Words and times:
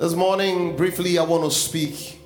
This 0.00 0.14
morning, 0.14 0.76
briefly, 0.76 1.18
I 1.18 1.24
want 1.24 1.42
to 1.42 1.50
speak 1.50 2.20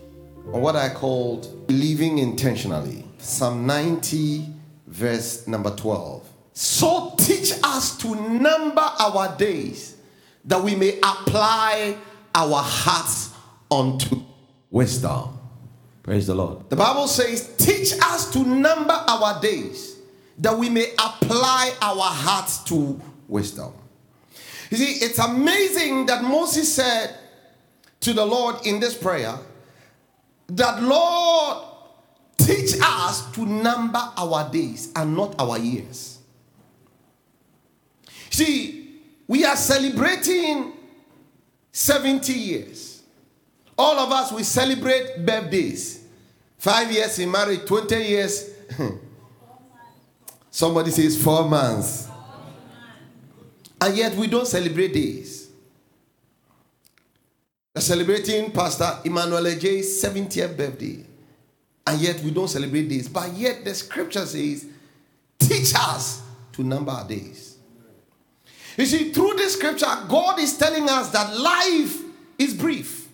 on 0.53 0.61
what 0.61 0.77
I 0.77 0.91
called 0.91 1.71
living 1.71 2.19
intentionally. 2.19 3.03
Psalm 3.17 3.65
90, 3.65 4.47
verse 4.89 5.49
number 5.49 5.75
12. 5.75 6.29
So 6.53 7.15
teach 7.17 7.55
us 7.65 7.97
to 7.97 8.15
number 8.15 8.83
our 8.83 9.35
days 9.39 9.97
that 10.45 10.63
we 10.63 10.75
may 10.75 10.99
apply 10.99 11.97
our 12.35 12.63
hearts 12.63 13.31
unto 13.71 14.21
wisdom. 14.71 15.39
Praise 16.03 16.27
the 16.27 16.35
Lord. 16.35 16.69
The 16.69 16.77
Bible 16.77 17.09
says, 17.09 17.57
Teach 17.57 17.95
us 18.03 18.31
to 18.35 18.41
number 18.41 18.93
our 18.93 19.41
days 19.41 19.97
that 20.37 20.59
we 20.59 20.69
may 20.69 20.93
apply 20.99 21.73
our 21.81 22.03
hearts 22.03 22.65
to 22.65 23.01
wisdom. 23.29 23.73
You 24.69 24.77
see, 24.77 25.07
it's 25.07 25.19
amazing 25.19 26.05
that 26.05 26.23
Moses 26.23 26.71
said 26.75 27.17
to 28.03 28.13
the 28.13 28.25
Lord 28.25 28.67
in 28.67 28.81
this 28.81 28.97
prayer 28.97 29.39
that, 30.49 30.83
Lord, 30.83 31.65
teach 32.37 32.75
us 32.83 33.31
to 33.33 33.47
number 33.47 34.03
our 34.17 34.51
days 34.51 34.93
and 34.95 35.17
not 35.17 35.35
our 35.41 35.59
years. 35.59 36.19
See, 38.29 39.01
we 39.27 39.45
are 39.45 39.57
celebrating 39.57 40.73
70 41.71 42.33
years. 42.33 43.03
All 43.79 43.99
of 43.99 44.11
us, 44.13 44.33
we 44.33 44.43
celebrate 44.43 45.25
birthdays. 45.25 46.05
Five 46.59 46.91
years 46.93 47.19
in 47.19 47.31
marriage, 47.31 47.65
20 47.67 47.97
years. 47.97 48.51
Somebody 50.51 50.91
says 50.91 51.23
four 51.23 51.49
months. 51.49 52.09
And 53.81 53.97
yet 53.97 54.15
we 54.17 54.27
don't 54.27 54.47
celebrate 54.47 54.93
days. 54.93 55.42
We're 57.75 57.81
celebrating 57.81 58.51
Pastor 58.51 58.99
Emmanuel 59.05 59.45
J's 59.59 60.03
70th 60.03 60.57
birthday. 60.57 61.05
And 61.87 62.01
yet 62.01 62.21
we 62.21 62.31
don't 62.31 62.49
celebrate 62.49 62.89
days. 62.89 63.09
But 63.09 63.33
yet 63.33 63.65
the 63.65 63.75
scripture 63.75 64.27
says, 64.27 64.67
teach 65.39 65.73
us 65.75 66.23
to 66.53 66.63
number 66.63 66.93
our 66.93 67.09
days. 67.09 67.57
You 68.77 68.87
see, 68.87 69.13
through 69.13 69.35
this 69.37 69.55
scripture, 69.55 69.87
God 70.09 70.39
is 70.39 70.57
telling 70.57 70.89
us 70.89 71.11
that 71.11 71.37
life 71.37 72.03
is 72.39 72.55
brief. 72.55 73.09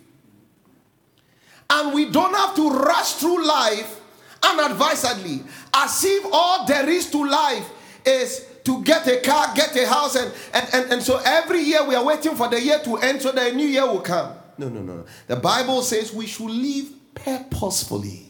And 1.69 1.93
we 1.93 2.09
don't 2.09 2.33
have 2.35 2.55
to 2.55 2.69
rush 2.69 3.13
through 3.13 3.45
life 3.45 4.01
unadvisedly, 4.41 5.43
as 5.73 6.03
if 6.03 6.25
all 6.31 6.65
there 6.65 6.87
is 6.89 7.09
to 7.11 7.25
life 7.25 7.69
is 8.05 8.45
to 8.63 8.83
get 8.83 9.07
a 9.07 9.21
car, 9.21 9.53
get 9.55 9.75
a 9.75 9.87
house, 9.87 10.15
and, 10.15 10.31
and, 10.53 10.67
and, 10.73 10.93
and 10.93 11.03
so 11.03 11.21
every 11.25 11.61
year 11.61 11.85
we 11.85 11.95
are 11.95 12.03
waiting 12.03 12.35
for 12.35 12.47
the 12.47 12.61
year 12.61 12.79
to 12.83 12.97
end 12.97 13.21
so 13.21 13.31
a 13.31 13.51
new 13.53 13.67
year 13.67 13.85
will 13.85 14.01
come. 14.01 14.38
No, 14.59 14.67
no, 14.67 14.81
no. 14.81 15.05
The 15.27 15.37
Bible 15.37 15.81
says 15.81 16.13
we 16.13 16.27
should 16.27 16.51
live 16.51 16.91
purposefully. 17.15 18.29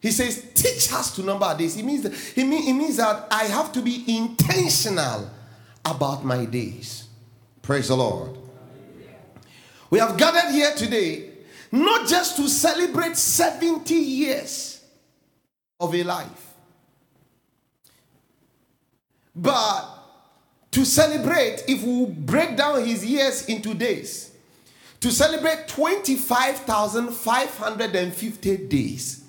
He 0.00 0.10
says, 0.10 0.50
teach 0.54 0.92
us 0.92 1.14
to 1.14 1.22
number 1.22 1.46
our 1.46 1.56
days. 1.56 1.76
It 1.76 1.84
means 1.84 2.02
that, 2.02 2.12
it, 2.36 2.44
mean, 2.44 2.76
means 2.76 2.96
that 2.96 3.28
I 3.30 3.44
have 3.44 3.72
to 3.72 3.80
be 3.80 4.04
intentional 4.08 5.30
about 5.84 6.24
my 6.24 6.44
days. 6.44 7.04
Praise 7.62 7.88
the 7.88 7.96
Lord. 7.96 8.36
We 9.88 10.00
have 10.00 10.16
gathered 10.16 10.50
here 10.50 10.74
today 10.74 11.30
not 11.70 12.08
just 12.08 12.36
to 12.36 12.48
celebrate 12.48 13.16
70 13.16 13.94
years 13.94 14.84
of 15.78 15.94
a 15.94 16.02
life, 16.02 16.54
but 19.34 19.88
to 20.72 20.84
celebrate, 20.84 21.64
if 21.68 21.82
we 21.84 22.06
break 22.06 22.56
down 22.56 22.84
his 22.84 23.04
years 23.04 23.46
into 23.46 23.74
days, 23.74 24.33
to 25.04 25.12
celebrate 25.12 25.68
25,550 25.68 28.56
days. 28.68 29.24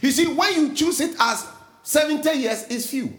You 0.00 0.10
see, 0.10 0.26
when 0.26 0.54
you 0.54 0.72
choose 0.74 1.02
it 1.02 1.14
as 1.20 1.46
70 1.82 2.32
years, 2.32 2.62
is 2.68 2.90
few. 2.90 3.12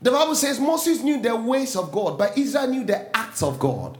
The 0.00 0.10
Bible 0.10 0.34
says 0.34 0.58
Moses 0.58 1.02
knew 1.02 1.22
the 1.22 1.34
ways 1.34 1.76
of 1.76 1.92
God, 1.92 2.18
but 2.18 2.36
Israel 2.36 2.68
knew 2.68 2.84
the 2.84 3.16
acts 3.16 3.42
of 3.42 3.58
God. 3.58 3.96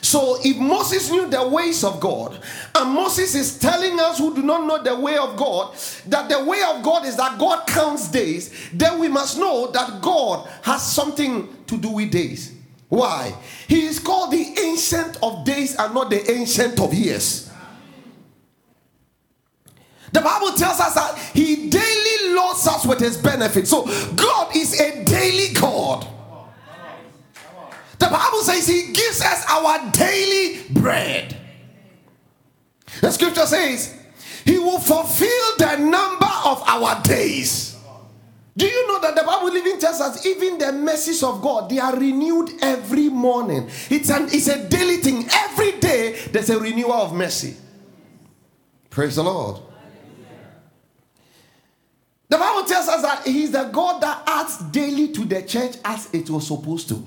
So 0.00 0.38
if 0.44 0.56
Moses 0.58 1.10
knew 1.10 1.28
the 1.28 1.48
ways 1.48 1.82
of 1.82 1.98
God, 2.00 2.38
and 2.74 2.90
Moses 2.90 3.34
is 3.34 3.58
telling 3.58 3.98
us 3.98 4.18
who 4.18 4.34
do 4.34 4.42
not 4.42 4.66
know 4.66 4.82
the 4.82 4.98
way 5.00 5.16
of 5.16 5.36
God, 5.36 5.74
that 6.06 6.28
the 6.28 6.44
way 6.44 6.62
of 6.62 6.82
God 6.82 7.04
is 7.04 7.16
that 7.16 7.38
God 7.38 7.66
counts 7.66 8.08
days, 8.08 8.54
then 8.72 8.98
we 8.98 9.08
must 9.08 9.38
know 9.38 9.70
that 9.72 10.00
God 10.00 10.48
has 10.62 10.86
something 10.86 11.48
to 11.66 11.76
do 11.76 11.90
with 11.90 12.12
days. 12.12 12.54
Why? 12.88 13.34
He 13.66 13.86
is 13.86 13.98
called 13.98 14.30
the 14.30 14.56
ancient 14.60 15.18
of 15.22 15.44
days 15.44 15.76
and 15.76 15.94
not 15.94 16.10
the 16.10 16.30
ancient 16.30 16.80
of 16.80 16.94
years. 16.94 17.47
The 20.18 20.24
Bible 20.24 20.52
tells 20.54 20.80
us 20.80 20.94
that 20.94 21.16
He 21.32 21.68
daily 21.68 22.34
loads 22.34 22.66
us 22.66 22.84
with 22.84 22.98
His 22.98 23.16
benefits. 23.16 23.70
So 23.70 23.84
God 24.16 24.56
is 24.56 24.80
a 24.80 25.04
daily 25.04 25.54
God. 25.54 26.08
The 28.00 28.06
Bible 28.06 28.40
says 28.40 28.66
He 28.66 28.92
gives 28.92 29.20
us 29.20 29.44
our 29.48 29.92
daily 29.92 30.64
bread. 30.70 31.36
The 33.00 33.12
scripture 33.12 33.46
says 33.46 33.96
He 34.44 34.58
will 34.58 34.80
fulfill 34.80 35.56
the 35.58 35.76
number 35.76 36.30
of 36.44 36.64
our 36.66 37.00
days. 37.04 37.76
Do 38.56 38.66
you 38.66 38.88
know 38.88 39.00
that 39.02 39.14
the 39.14 39.22
Bible 39.22 39.56
even 39.56 39.78
tells 39.78 40.00
us 40.00 40.26
even 40.26 40.58
the 40.58 40.72
mercies 40.72 41.22
of 41.22 41.40
God 41.40 41.70
they 41.70 41.78
are 41.78 41.96
renewed 41.96 42.54
every 42.60 43.08
morning? 43.08 43.70
It's 43.88 44.10
an 44.10 44.24
it's 44.32 44.48
a 44.48 44.68
daily 44.68 44.96
thing. 44.96 45.28
Every 45.32 45.78
day 45.78 46.18
there's 46.32 46.50
a 46.50 46.58
renewal 46.58 46.94
of 46.94 47.14
mercy. 47.14 47.54
Praise 48.90 49.14
the 49.14 49.22
Lord. 49.22 49.67
The 52.28 52.36
Bible 52.36 52.68
tells 52.68 52.88
us 52.88 53.02
that 53.02 53.26
He's 53.26 53.52
the 53.52 53.64
God 53.64 54.02
that 54.02 54.22
adds 54.26 54.58
daily 54.70 55.08
to 55.12 55.24
the 55.24 55.42
church 55.42 55.76
as 55.84 56.12
it 56.12 56.28
was 56.28 56.46
supposed 56.46 56.88
to. 56.90 57.06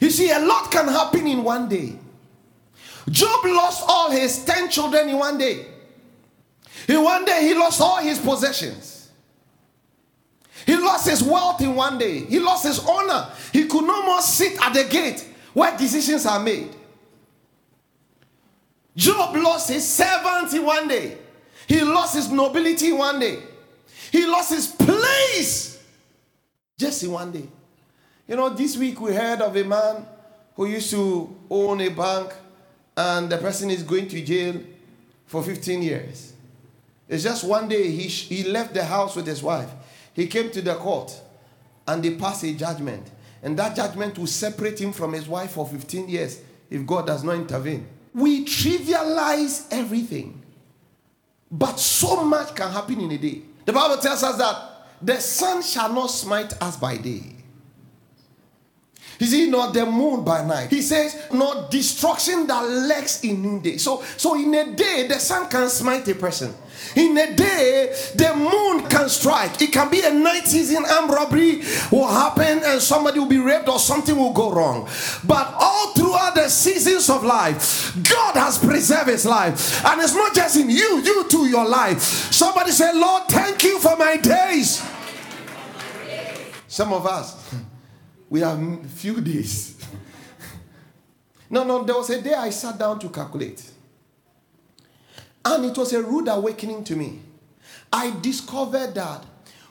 You 0.00 0.10
see, 0.10 0.30
a 0.30 0.38
lot 0.38 0.70
can 0.70 0.88
happen 0.88 1.26
in 1.26 1.42
one 1.42 1.68
day. 1.68 1.98
Job 3.10 3.44
lost 3.44 3.84
all 3.86 4.10
his 4.10 4.44
10 4.44 4.70
children 4.70 5.08
in 5.08 5.18
one 5.18 5.38
day. 5.38 5.66
In 6.88 7.02
one 7.02 7.24
day, 7.24 7.46
he 7.46 7.54
lost 7.54 7.80
all 7.80 7.98
his 7.98 8.18
possessions. 8.18 9.10
He 10.66 10.76
lost 10.76 11.08
his 11.08 11.22
wealth 11.22 11.60
in 11.60 11.74
one 11.74 11.98
day. 11.98 12.20
He 12.20 12.38
lost 12.38 12.64
his 12.64 12.78
honor. 12.78 13.28
He 13.52 13.66
could 13.66 13.84
no 13.84 14.02
more 14.04 14.20
sit 14.22 14.58
at 14.60 14.72
the 14.72 14.84
gate 14.84 15.26
where 15.52 15.76
decisions 15.76 16.24
are 16.26 16.40
made. 16.40 16.74
Job 18.96 19.34
lost 19.36 19.70
his 19.70 19.86
servants 19.86 20.54
in 20.54 20.64
one 20.64 20.88
day. 20.88 21.18
He 21.66 21.80
lost 21.82 22.14
his 22.14 22.30
nobility 22.30 22.88
in 22.90 22.98
one 22.98 23.20
day. 23.20 23.38
He 24.14 24.24
lost 24.26 24.50
his 24.50 24.68
place 24.68 25.82
just 26.78 27.02
in 27.02 27.10
one 27.10 27.32
day. 27.32 27.48
You 28.28 28.36
know, 28.36 28.48
this 28.48 28.76
week 28.76 29.00
we 29.00 29.12
heard 29.12 29.40
of 29.40 29.56
a 29.56 29.64
man 29.64 30.06
who 30.54 30.66
used 30.66 30.90
to 30.90 31.36
own 31.50 31.80
a 31.80 31.88
bank 31.88 32.32
and 32.96 33.28
the 33.28 33.38
person 33.38 33.72
is 33.72 33.82
going 33.82 34.06
to 34.06 34.24
jail 34.24 34.60
for 35.26 35.42
15 35.42 35.82
years. 35.82 36.32
It's 37.08 37.24
just 37.24 37.42
one 37.42 37.66
day 37.68 37.90
he, 37.90 38.06
he 38.06 38.44
left 38.44 38.72
the 38.72 38.84
house 38.84 39.16
with 39.16 39.26
his 39.26 39.42
wife. 39.42 39.68
He 40.12 40.28
came 40.28 40.48
to 40.52 40.62
the 40.62 40.76
court 40.76 41.20
and 41.88 42.00
they 42.00 42.14
passed 42.14 42.44
a 42.44 42.54
judgment. 42.54 43.10
And 43.42 43.58
that 43.58 43.74
judgment 43.74 44.16
will 44.16 44.28
separate 44.28 44.80
him 44.80 44.92
from 44.92 45.12
his 45.14 45.26
wife 45.26 45.50
for 45.50 45.66
15 45.66 46.08
years 46.08 46.40
if 46.70 46.86
God 46.86 47.08
does 47.08 47.24
not 47.24 47.34
intervene. 47.34 47.88
We 48.14 48.44
trivialize 48.44 49.66
everything, 49.72 50.40
but 51.50 51.80
so 51.80 52.22
much 52.24 52.54
can 52.54 52.70
happen 52.70 53.00
in 53.00 53.10
a 53.10 53.18
day. 53.18 53.42
The 53.64 53.72
Bible 53.72 53.96
tells 53.98 54.22
us 54.22 54.36
that 54.38 54.56
the 55.00 55.20
sun 55.20 55.62
shall 55.62 55.92
not 55.92 56.08
smite 56.08 56.52
us 56.62 56.76
by 56.76 56.96
day. 56.96 57.34
He 59.18 59.26
said, 59.26 59.48
not 59.48 59.72
the 59.72 59.86
moon 59.86 60.24
by 60.24 60.44
night. 60.44 60.70
He 60.70 60.82
says, 60.82 61.28
not 61.32 61.70
destruction 61.70 62.46
that 62.48 62.62
lurks 62.64 63.22
in 63.22 63.42
noonday. 63.42 63.76
So, 63.78 64.02
so 64.16 64.34
in 64.34 64.52
a 64.54 64.72
day, 64.74 65.06
the 65.08 65.18
sun 65.18 65.48
can 65.48 65.68
smite 65.68 66.08
a 66.08 66.14
person. 66.14 66.52
In 66.96 67.16
a 67.16 67.34
day, 67.34 67.94
the 68.16 68.34
moon 68.34 68.88
can 68.88 69.08
strike. 69.08 69.62
It 69.62 69.72
can 69.72 69.90
be 69.90 70.00
a 70.00 70.12
night 70.12 70.46
season 70.46 70.84
armed 70.84 71.10
robbery 71.10 71.62
will 71.90 72.08
happen 72.08 72.60
and 72.64 72.80
somebody 72.80 73.20
will 73.20 73.28
be 73.28 73.38
raped 73.38 73.68
or 73.68 73.78
something 73.78 74.16
will 74.16 74.32
go 74.32 74.52
wrong. 74.52 74.88
But 75.24 75.54
all 75.58 75.92
the 76.44 76.50
seasons 76.50 77.08
of 77.08 77.24
life, 77.24 77.96
God 78.08 78.36
has 78.36 78.58
preserved 78.58 79.08
his 79.08 79.24
life. 79.24 79.84
And 79.84 80.00
it's 80.00 80.14
not 80.14 80.34
just 80.34 80.56
in 80.56 80.68
you, 80.68 81.00
you 81.02 81.26
too, 81.28 81.46
your 81.46 81.66
life. 81.66 82.00
Somebody 82.00 82.70
say, 82.70 82.92
Lord, 82.94 83.24
thank 83.28 83.62
you 83.62 83.78
for 83.78 83.96
my 83.96 84.16
days. 84.18 84.84
Some 86.68 86.92
of 86.92 87.06
us, 87.06 87.54
we 88.28 88.40
have 88.40 88.90
few 88.90 89.20
days. 89.20 89.78
no, 91.50 91.64
no, 91.64 91.82
there 91.82 91.96
was 91.96 92.10
a 92.10 92.20
day 92.20 92.34
I 92.34 92.50
sat 92.50 92.78
down 92.78 92.98
to 92.98 93.08
calculate. 93.08 93.70
And 95.46 95.64
it 95.64 95.76
was 95.78 95.92
a 95.92 96.02
rude 96.02 96.28
awakening 96.28 96.84
to 96.84 96.96
me. 96.96 97.20
I 97.92 98.10
discovered 98.20 98.94
that 98.94 99.24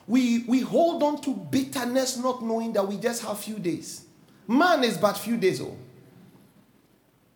we, 0.08 0.44
we 0.48 0.62
hold 0.62 1.04
on 1.04 1.22
to 1.22 1.36
bitterness 1.36 2.18
not 2.18 2.42
knowing 2.42 2.74
that 2.74 2.88
we 2.88 2.98
just 2.98 3.22
have 3.24 3.38
few 3.38 3.60
days. 3.60 4.06
Man 4.48 4.84
is 4.84 4.98
but 4.98 5.14
few 5.14 5.38
days 5.38 5.62
old. 5.62 5.78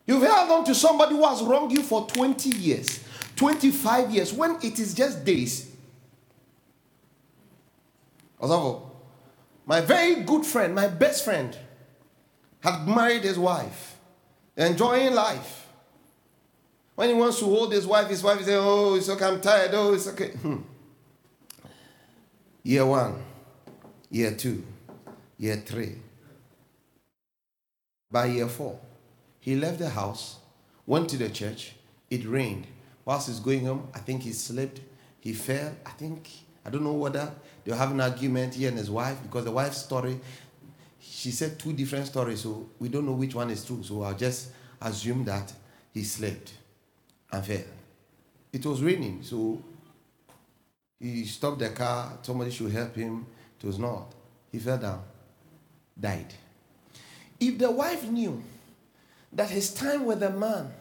You've 0.07 0.23
held 0.23 0.49
on 0.49 0.63
to 0.65 0.73
somebody 0.73 1.15
who 1.15 1.25
has 1.25 1.43
wronged 1.43 1.73
you 1.73 1.83
for 1.83 2.07
20 2.07 2.49
years, 2.49 3.03
25 3.35 4.09
years, 4.09 4.33
when 4.33 4.55
it 4.63 4.79
is 4.79 4.93
just 4.93 5.25
days. 5.25 5.69
Osavo, 8.41 8.89
my 9.65 9.81
very 9.81 10.23
good 10.23 10.45
friend, 10.45 10.73
my 10.73 10.87
best 10.87 11.25
friend, 11.25 11.57
had 12.61 12.87
married 12.87 13.23
his 13.23 13.37
wife, 13.37 13.97
enjoying 14.55 15.13
life. 15.13 15.67
When 16.95 17.09
he 17.09 17.15
wants 17.15 17.39
to 17.39 17.45
hold 17.45 17.73
his 17.73 17.85
wife, 17.85 18.07
his 18.07 18.23
wife 18.23 18.39
says, 18.39 18.59
Oh, 18.59 18.95
it's 18.95 19.09
okay, 19.09 19.25
I'm 19.25 19.41
tired. 19.41 19.71
Oh, 19.73 19.93
it's 19.93 20.07
okay. 20.07 20.29
Hmm. 20.29 20.57
Year 22.63 22.85
one, 22.85 23.23
year 24.09 24.31
two, 24.31 24.65
year 25.37 25.57
three. 25.57 25.95
By 28.09 28.25
year 28.27 28.47
four, 28.47 28.79
he 29.47 29.55
left 29.55 29.79
the 29.79 29.87
house, 29.87 30.39
went 30.85 31.07
to 31.07 31.15
the 31.15 31.29
church. 31.29 31.71
It 32.09 32.25
rained. 32.25 32.67
Whilst 33.05 33.29
he's 33.29 33.39
going 33.39 33.65
home, 33.65 33.87
I 33.95 33.99
think 33.99 34.23
he 34.23 34.33
slipped. 34.33 34.81
He 35.21 35.31
fell. 35.31 35.73
I 35.85 35.91
think, 35.91 36.29
I 36.65 36.69
don't 36.69 36.83
know 36.83 36.91
whether 36.91 37.31
they 37.63 37.71
were 37.71 37.77
having 37.77 38.01
an 38.01 38.11
argument, 38.11 38.55
he 38.55 38.65
and 38.65 38.77
his 38.77 38.91
wife, 38.91 39.23
because 39.23 39.45
the 39.45 39.51
wife's 39.51 39.77
story, 39.77 40.19
she 40.99 41.31
said 41.31 41.57
two 41.57 41.71
different 41.71 42.07
stories, 42.07 42.41
so 42.41 42.69
we 42.77 42.89
don't 42.89 43.05
know 43.05 43.13
which 43.13 43.35
one 43.35 43.49
is 43.49 43.63
true. 43.63 43.81
So 43.83 44.03
I'll 44.03 44.13
just 44.13 44.49
assume 44.81 45.23
that 45.23 45.53
he 45.93 46.03
slept 46.03 46.51
and 47.31 47.45
fell. 47.45 47.63
It 48.51 48.65
was 48.65 48.83
raining, 48.83 49.23
so 49.23 49.63
he 50.99 51.23
stopped 51.23 51.59
the 51.59 51.69
car. 51.69 52.19
Somebody 52.21 52.51
should 52.51 52.73
help 52.73 52.97
him. 52.97 53.25
It 53.57 53.65
was 53.65 53.79
not. 53.79 54.13
He 54.51 54.59
fell 54.59 54.77
down, 54.77 55.03
died. 55.97 56.33
If 57.39 57.57
the 57.57 57.71
wife 57.71 58.03
knew 58.09 58.43
that 59.37 59.51
his 59.51 59.71
time 59.71 60.03
with 60.03 60.19
the 60.19 60.31
man 60.31 60.73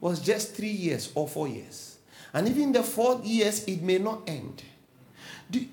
was 0.00 0.20
just 0.20 0.54
three 0.54 0.70
years 0.70 1.10
or 1.16 1.26
four 1.26 1.48
years, 1.48 1.98
and 2.32 2.48
even 2.48 2.72
the 2.72 2.82
four 2.82 3.20
years 3.24 3.64
it 3.64 3.82
may 3.82 3.98
not 3.98 4.22
end, 4.28 4.62
do, 5.50 5.66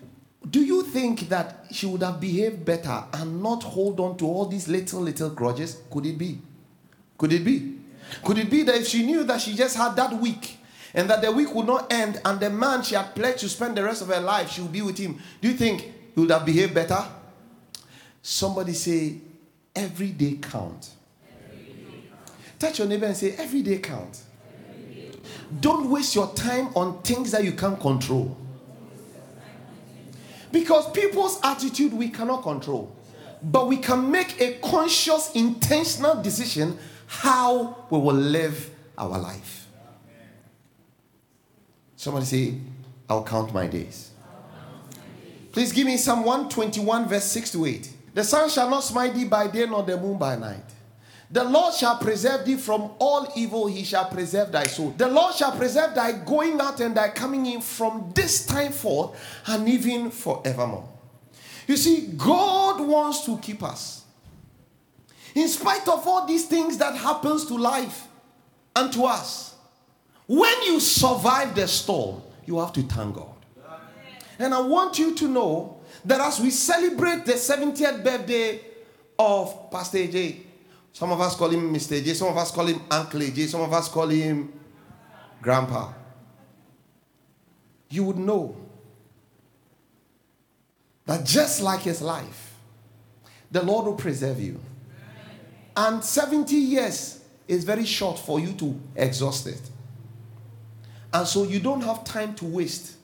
do 0.50 0.63
you 0.63 0.81
think 0.81 1.30
that 1.30 1.66
she 1.72 1.86
would 1.86 2.01
have 2.01 2.19
behaved 2.19 2.66
better 2.66 3.04
and 3.13 3.44
not 3.44 3.62
hold 3.62 4.00
on 4.00 4.18
to 4.18 4.25
all 4.25 4.48
these 4.48 4.68
little, 4.68 5.01
little 5.01 5.30
grudges? 5.30 5.81
Could 5.92 6.07
it 6.07 6.18
be? 6.18 6.39
Could 7.18 7.31
it 7.31 7.45
be? 7.45 7.77
Could 8.24 8.39
it 8.39 8.50
be 8.50 8.63
that 8.63 8.75
if 8.75 8.88
she 8.88 9.06
knew 9.06 9.24
that 9.24 9.42
she 9.42 9.56
just 9.56 9.77
had 9.77 9.95
that 9.95 10.13
week 10.19 10.57
and 10.95 11.07
that 11.10 11.22
the 11.22 11.31
week 11.31 11.54
would 11.54 11.68
not 11.68 11.94
end 11.94 12.19
and 12.25 12.39
the 12.39 12.50
man 12.50 12.81
she 12.81 12.95
had 12.95 13.13
pledged 13.13 13.39
to 13.39 13.50
spend 13.50 13.77
the 13.77 13.83
rest 13.83 14.01
of 14.01 14.07
her 14.07 14.19
life, 14.19 14.50
she 14.50 14.62
would 14.62 14.72
be 14.72 14.81
with 14.81 14.98
him, 14.98 15.19
do 15.42 15.48
you 15.48 15.54
think 15.54 15.81
he 15.81 16.22
would 16.22 16.31
have 16.31 16.45
behaved 16.45 16.74
better? 16.74 17.06
Somebody 18.24 18.74
say, 18.74 19.18
every 19.75 20.10
day 20.10 20.39
count. 20.42 20.89
Touch 22.65 22.79
your 22.79 22.88
neighbor 22.88 23.06
and 23.06 23.15
say, 23.15 23.35
every 23.38 23.62
day 23.62 23.77
count. 23.77 24.23
Don't 25.59 25.88
waste 25.88 26.15
your 26.15 26.33
time 26.33 26.69
on 26.73 27.00
things 27.03 27.29
that 27.29 27.44
you 27.44 27.51
can't 27.51 27.79
control. 27.79 28.35
Because 30.51 30.89
people's 30.89 31.39
attitude 31.44 31.94
we 31.94 32.09
cannot 32.09 32.41
control. 32.41 32.95
But 33.44 33.67
we 33.67 33.77
can 33.77 34.09
make 34.09 34.41
a 34.41 34.53
conscious, 34.63 35.31
intentional 35.35 36.23
decision 36.23 36.79
how 37.06 37.85
we 37.91 38.00
will 38.00 38.15
live 38.15 38.71
our 38.97 39.19
life. 39.19 39.67
Somebody 41.97 42.25
say, 42.25 42.56
I'll 43.07 43.23
count 43.23 43.53
my 43.53 43.67
days. 43.67 44.09
Please 45.51 45.71
give 45.71 45.85
me 45.85 45.97
Psalm 45.97 46.23
121, 46.23 47.09
verse 47.09 47.25
6 47.25 47.51
to 47.51 47.65
8. 47.67 47.91
The 48.15 48.23
sun 48.23 48.50
shall 48.50 48.71
not 48.71 48.83
smite 48.83 49.13
thee 49.13 49.25
by 49.25 49.50
day, 49.50 49.67
nor 49.67 49.83
the 49.83 49.97
moon 49.97 50.17
by 50.17 50.35
night. 50.35 50.75
The 51.36 51.44
Lord 51.44 51.74
shall 51.74 51.98
preserve 51.98 52.46
thee 52.46 52.56
from 52.56 52.92
all 52.98 53.28
evil, 53.36 53.68
he 53.68 53.84
shall 53.84 54.06
preserve 54.06 54.54
thy 54.54 54.68
soul. 54.68 54.92
The 54.92 55.10
Lord 55.10 55.36
shall 55.36 55.52
preserve 55.52 55.94
thy 55.94 56.14
going 56.14 56.62
out 56.62 56.80
and 56.80 56.96
thy 56.96 57.10
coming 57.10 57.46
in 57.46 57.60
from 57.60 58.10
this 58.16 58.46
time 58.46 58.72
forth 58.72 59.20
and 59.46 59.68
even 59.68 60.12
forevermore. 60.12 60.88
You 61.68 61.76
see, 61.76 62.08
God 62.16 62.80
wants 62.80 63.26
to 63.26 63.38
keep 63.40 63.64
us. 63.64 64.06
In 65.36 65.50
spite 65.50 65.86
of 65.90 66.08
all 66.08 66.26
these 66.26 66.46
things 66.46 66.78
that 66.78 66.96
happens 66.96 67.46
to 67.48 67.58
life 67.58 68.08
and 68.74 68.94
to 68.94 69.04
us, 69.04 69.56
when 70.28 70.62
you 70.64 70.80
survive 70.80 71.54
the 71.54 71.68
storm, 71.68 72.22
you 72.46 72.60
have 72.60 72.72
to 72.72 72.82
thank 72.84 73.14
God. 73.14 73.36
And 74.40 74.54
I 74.54 74.62
want 74.62 74.98
you 74.98 75.14
to 75.16 75.28
know 75.28 75.82
that 76.06 76.22
as 76.22 76.40
we 76.40 76.50
celebrate 76.50 77.26
the 77.26 77.34
70th 77.34 78.06
birthday 78.06 78.62
of 79.20 79.70
Pastor 79.70 79.98
AJ, 79.98 80.44
some 80.95 81.12
of 81.12 81.19
us 81.19 81.36
call 81.36 81.50
him 81.50 81.74
Mr. 81.74 82.01
J. 82.01 82.13
Some 82.13 82.30
of 82.30 82.38
us 82.38 82.51
call 82.51 82.68
him 82.68 82.80
Uncle 82.89 83.19
J. 83.19 83.47
Some 83.47 83.59
of 83.59 83.74
us 83.74 83.89
call 83.89 84.07
him 84.07 84.53
Grandpa. 85.42 85.92
You 87.89 88.06
would 88.06 88.18
know 88.18 88.56
that 91.06 91.25
just 91.25 91.62
like 91.62 91.81
his 91.81 92.01
life, 92.01 92.53
the 93.51 93.62
Lord 93.62 93.88
will 93.88 93.95
preserve 93.95 94.39
you. 94.39 94.57
And 95.75 96.01
70 96.01 96.56
years 96.56 97.25
is 97.45 97.65
very 97.65 97.83
short 97.83 98.18
for 98.18 98.39
you 98.39 98.53
to 98.53 98.80
exhaust 98.95 99.48
it. 99.48 99.69
And 101.13 101.27
so 101.27 101.44
you 101.44 101.59
don't 101.59 101.81
have 101.81 102.06
time 102.06 102.36
to 102.36 102.45
waste 102.45 102.95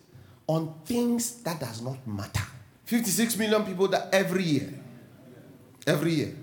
on 0.47 0.73
things 0.85 1.41
that 1.41 1.59
does 1.59 1.81
not 1.81 2.07
matter. 2.07 2.45
56 2.85 3.35
million 3.35 3.65
people 3.65 3.89
that 3.89 4.07
every 4.13 4.43
year. 4.43 4.73
Every 5.85 6.13
year. 6.13 6.35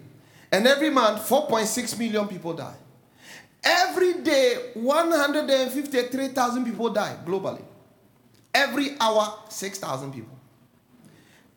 And 0.50 0.66
every 0.66 0.90
month, 0.90 1.28
4.6 1.28 1.98
million 1.98 2.26
people 2.26 2.54
die. 2.54 2.74
Every 3.62 4.14
day, 4.22 4.70
153,000 4.74 6.64
people 6.64 6.90
die 6.90 7.16
globally. 7.24 7.62
Every 8.54 8.96
hour, 9.00 9.34
6,000 9.48 10.12
people. 10.12 10.36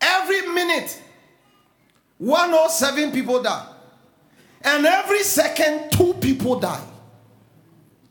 Every 0.01 0.47
minute, 0.47 0.99
107 2.17 3.11
people 3.11 3.41
die. 3.41 3.67
And 4.63 4.85
every 4.85 5.23
second, 5.23 5.91
two 5.91 6.13
people 6.15 6.59
die. 6.59 6.83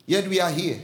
Yet 0.05 0.27
we 0.27 0.41
are 0.41 0.51
here 0.51 0.79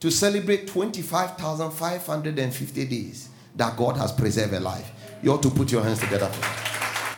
to 0.00 0.10
celebrate 0.10 0.66
25,550 0.66 2.86
days 2.86 3.28
that 3.54 3.76
God 3.76 3.96
has 3.96 4.10
preserved 4.12 4.52
a 4.52 4.60
life. 4.60 4.90
You 5.22 5.32
ought 5.32 5.42
to 5.42 5.50
put 5.50 5.72
your 5.72 5.82
hands 5.82 6.00
together. 6.00 6.30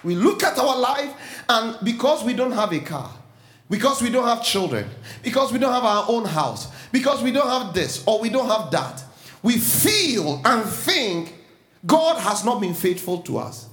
We 0.05 0.15
look 0.15 0.43
at 0.43 0.59
our 0.59 0.79
life, 0.79 1.43
and 1.49 1.77
because 1.85 2.25
we 2.25 2.35
don't 2.35 2.53
have 2.53 2.73
a 2.73 2.81
car, 2.81 3.11
because 3.71 4.01
we 4.01 4.11
don't 4.11 4.27
have 4.27 4.43
children, 4.43 4.89
because 5.23 5.53
we 5.53 5.59
don't 5.59 5.73
have 5.73 5.85
our 5.85 6.05
own 6.09 6.25
house, 6.25 6.69
because 6.93 7.23
we 7.23 7.33
don't 7.33 7.49
have 7.49 7.75
this 7.75 8.03
or 8.07 8.21
we 8.21 8.31
don't 8.31 8.49
have 8.49 8.71
that, 8.71 9.03
we 9.43 9.59
feel 9.59 10.41
and 10.45 10.65
think 10.65 11.35
God 11.87 12.19
has 12.21 12.45
not 12.45 12.61
been 12.61 12.75
faithful 12.75 13.19
to 13.23 13.39
us. 13.39 13.69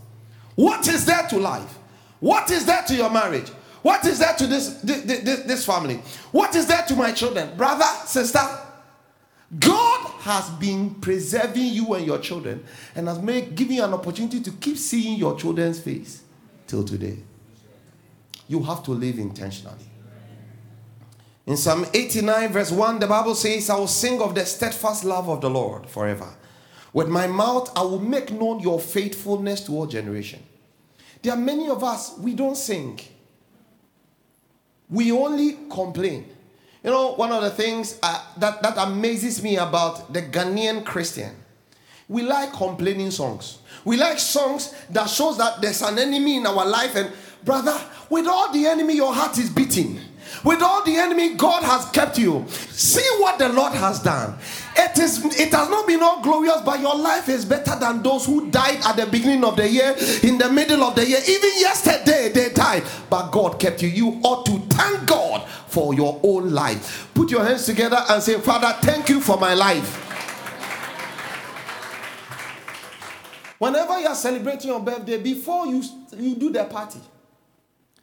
What 0.56 0.88
is 0.88 1.06
there 1.06 1.28
to 1.30 1.38
life? 1.38 1.78
What 2.20 2.50
is 2.52 2.66
there 2.66 2.84
to 2.84 2.96
your 2.96 3.10
marriage? 3.10 3.50
What 3.82 4.06
is 4.06 4.20
there 4.20 4.34
to 4.34 4.48
this, 4.48 4.82
this, 4.82 5.04
this, 5.04 5.40
this 5.42 5.66
family? 5.66 6.00
What 6.32 6.56
is 6.56 6.66
there 6.66 6.84
to 6.88 6.96
my 6.96 7.12
children? 7.12 7.56
Brother, 7.56 7.86
sister, 8.06 8.40
God 9.60 10.12
has 10.22 10.50
been 10.52 10.96
preserving 10.96 11.66
you 11.66 11.94
and 11.94 12.06
your 12.06 12.18
children 12.20 12.64
and 12.96 13.08
has 13.08 13.20
made 13.20 13.56
giving 13.56 13.78
you 13.78 13.84
an 13.84 13.94
opportunity 13.94 14.42
to 14.42 14.52
keep 14.52 14.78
seeing 14.78 15.18
your 15.18 15.38
children's 15.38 15.80
face 15.80 16.24
till 16.68 16.84
today. 16.84 17.18
You 18.48 18.62
have 18.64 18.84
to 18.84 18.92
live 18.92 19.20
intentionally. 19.20 19.86
In 21.46 21.58
Psalm 21.58 21.86
89, 21.94 22.52
verse 22.52 22.72
1, 22.72 23.00
the 23.00 23.08
Bible 23.08 23.36
says, 23.36 23.70
I 23.70 23.76
will 23.76 23.88
sing 23.88 24.20
of 24.20 24.34
the 24.34 24.46
steadfast 24.46 25.04
love 25.04 25.30
of 25.30 25.42
the 25.42 25.50
Lord 25.50 25.88
forever. 25.88 26.34
With 26.92 27.08
my 27.08 27.28
mouth, 27.28 27.72
I 27.78 27.82
will 27.82 28.00
make 28.00 28.32
known 28.32 28.62
your 28.62 28.80
faithfulness 28.80 29.64
to 29.66 29.74
all 29.74 29.86
generation. 29.86 30.42
There 31.22 31.34
are 31.34 31.38
many 31.38 31.70
of 31.70 31.84
us, 31.84 32.18
we 32.18 32.34
don't 32.34 32.58
sing. 32.58 33.00
we 34.90 35.12
only 35.12 35.58
complain. 35.70 36.35
You 36.86 36.92
know, 36.92 37.14
one 37.14 37.32
of 37.32 37.42
the 37.42 37.50
things 37.50 37.98
uh, 38.04 38.24
that, 38.38 38.62
that 38.62 38.78
amazes 38.78 39.42
me 39.42 39.58
about 39.58 40.14
the 40.14 40.22
Ghanaian 40.22 40.86
Christian, 40.86 41.36
we 42.08 42.22
like 42.22 42.54
complaining 42.54 43.10
songs. 43.10 43.58
We 43.84 43.98
like 43.98 44.20
songs 44.20 44.72
that 44.92 45.10
shows 45.10 45.40
that 45.40 45.64
there's 45.64 45.82
an 45.82 45.98
enemy 45.98 46.38
in 46.38 46.46
our 46.46 46.64
life 46.64 46.96
and 46.96 47.12
brother, 47.44 47.76
with 48.08 48.28
all 48.28 48.54
the 48.54 48.68
enemy 48.68 48.98
your 48.98 49.12
heart 49.12 49.36
is 49.40 49.50
beating. 49.50 50.00
With 50.46 50.62
all 50.62 50.84
the 50.84 50.96
enemy, 50.96 51.34
God 51.34 51.64
has 51.64 51.90
kept 51.90 52.20
you. 52.20 52.46
See 52.48 53.02
what 53.18 53.40
the 53.40 53.50
Lord 53.50 53.74
has 53.74 54.00
done. 54.00 54.38
It 54.78 55.00
is 55.00 55.26
it 55.40 55.52
has 55.52 55.70
not 55.70 55.88
been 55.88 56.04
all 56.04 56.22
glorious, 56.22 56.62
but 56.62 56.80
your 56.80 56.96
life 56.96 57.28
is 57.30 57.44
better 57.44 57.76
than 57.80 58.04
those 58.04 58.28
who 58.28 58.52
died 58.52 58.80
at 58.86 58.96
the 58.96 59.08
beginning 59.08 59.44
of 59.44 59.56
the 59.56 59.68
year, 59.68 59.96
in 60.22 60.38
the 60.38 60.48
middle 60.52 60.84
of 60.84 60.96
the 60.96 61.04
year. 61.04 61.20
Even 61.28 61.50
yesterday 61.58 62.30
they 62.32 62.54
died, 62.54 62.84
but 63.10 63.32
God 63.32 63.60
kept 63.60 63.82
you. 63.82 63.90
You 63.90 64.20
ought 64.22 64.46
to 64.46 64.60
thank 64.70 65.08
God 65.08 65.50
for 65.68 65.96
your 65.96 66.20
own 66.22 66.52
life. 66.52 67.10
Put 67.16 67.32
your 67.32 67.44
hands 67.44 67.66
together 67.66 67.98
and 68.08 68.22
say, 68.22 68.40
Father, 68.40 68.78
thank 68.82 69.10
you 69.10 69.22
for 69.22 69.40
my 69.40 69.56
life. 69.56 70.04
Whenever 73.58 74.00
you 74.00 74.08
are 74.08 74.16
celebrating 74.16 74.70
your 74.70 74.80
birthday, 74.80 75.18
before 75.20 75.66
you, 75.66 75.82
you 76.16 76.36
do 76.36 76.52
the 76.52 76.66
party, 76.66 77.00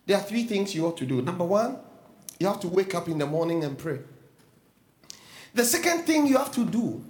there 0.06 0.16
are 0.16 0.22
three 0.22 0.42
things 0.42 0.74
you 0.74 0.84
ought 0.86 0.96
to 0.96 1.06
do. 1.06 1.22
Number 1.22 1.44
one, 1.44 1.78
you 2.42 2.48
have 2.48 2.60
to 2.60 2.68
wake 2.68 2.94
up 2.94 3.08
in 3.08 3.18
the 3.18 3.26
morning 3.26 3.62
and 3.62 3.78
pray. 3.78 4.00
The 5.54 5.64
second 5.64 6.02
thing 6.02 6.26
you 6.26 6.36
have 6.38 6.52
to 6.52 6.64
do 6.64 7.02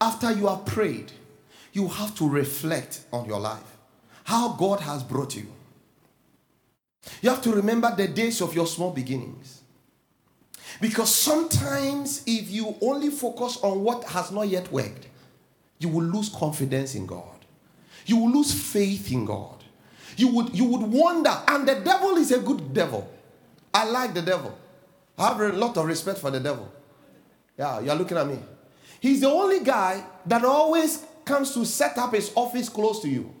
after 0.00 0.30
you 0.32 0.46
have 0.46 0.64
prayed, 0.64 1.10
you 1.72 1.88
have 1.88 2.14
to 2.16 2.28
reflect 2.28 3.04
on 3.12 3.26
your 3.26 3.40
life, 3.40 3.76
how 4.24 4.52
God 4.52 4.80
has 4.80 5.02
brought 5.02 5.34
you. 5.34 5.46
You 7.20 7.30
have 7.30 7.42
to 7.42 7.52
remember 7.52 7.94
the 7.94 8.06
days 8.06 8.40
of 8.40 8.54
your 8.54 8.66
small 8.66 8.92
beginnings. 8.92 9.62
Because 10.80 11.12
sometimes, 11.12 12.22
if 12.26 12.48
you 12.50 12.76
only 12.80 13.10
focus 13.10 13.58
on 13.62 13.82
what 13.82 14.04
has 14.04 14.30
not 14.30 14.48
yet 14.48 14.70
worked, 14.70 15.08
you 15.78 15.88
will 15.88 16.04
lose 16.04 16.28
confidence 16.28 16.94
in 16.94 17.06
God. 17.06 17.44
You 18.06 18.18
will 18.18 18.30
lose 18.30 18.52
faith 18.52 19.10
in 19.10 19.24
God. 19.24 19.64
You 20.16 20.28
would, 20.28 20.54
you 20.56 20.64
would 20.64 20.82
wonder, 20.82 21.36
and 21.48 21.66
the 21.66 21.76
devil 21.76 22.16
is 22.16 22.30
a 22.30 22.38
good 22.38 22.72
devil. 22.72 23.10
I 23.72 23.88
like 23.88 24.14
the 24.14 24.22
devil. 24.22 24.56
I 25.18 25.28
have 25.28 25.40
a 25.40 25.52
lot 25.52 25.76
of 25.76 25.86
respect 25.86 26.18
for 26.18 26.30
the 26.30 26.40
devil. 26.40 26.70
Yeah, 27.58 27.80
you're 27.80 27.94
looking 27.94 28.16
at 28.16 28.26
me. 28.26 28.38
He's 29.00 29.20
the 29.20 29.28
only 29.28 29.60
guy 29.62 30.04
that 30.26 30.44
always 30.44 31.04
comes 31.24 31.52
to 31.54 31.64
set 31.64 31.96
up 31.98 32.14
his 32.14 32.32
office 32.34 32.68
close 32.68 33.00
to 33.00 33.08
you. 33.08 33.34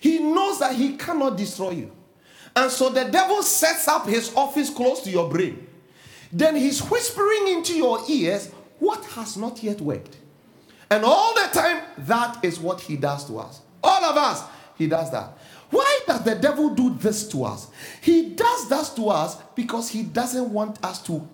He 0.00 0.18
knows 0.18 0.58
that 0.60 0.74
he 0.74 0.96
cannot 0.96 1.36
destroy 1.36 1.70
you. 1.70 1.92
And 2.56 2.70
so 2.70 2.88
the 2.88 3.04
devil 3.04 3.42
sets 3.42 3.86
up 3.88 4.06
his 4.06 4.34
office 4.34 4.70
close 4.70 5.02
to 5.02 5.10
your 5.10 5.28
brain. 5.28 5.66
Then 6.32 6.56
he's 6.56 6.80
whispering 6.80 7.48
into 7.48 7.74
your 7.74 8.00
ears 8.08 8.50
what 8.78 9.04
has 9.06 9.36
not 9.36 9.62
yet 9.62 9.80
worked. 9.80 10.16
And 10.90 11.04
all 11.04 11.34
the 11.34 11.48
time, 11.52 11.82
that 11.98 12.44
is 12.44 12.58
what 12.58 12.80
he 12.80 12.96
does 12.96 13.24
to 13.26 13.38
us. 13.38 13.60
All 13.82 14.04
of 14.04 14.16
us, 14.16 14.42
he 14.76 14.86
does 14.86 15.10
that. 15.12 15.36
Why 15.70 16.00
does 16.06 16.22
the 16.24 16.34
devil 16.34 16.70
do 16.70 16.94
this 16.94 17.28
to 17.28 17.44
us? 17.44 17.68
He 18.00 18.30
does 18.30 18.68
that 18.68 18.92
to 18.96 19.08
us 19.08 19.36
because 19.54 19.88
he 19.88 20.02
doesn't 20.02 20.52
want 20.52 20.84
us 20.84 21.02
to 21.04 21.28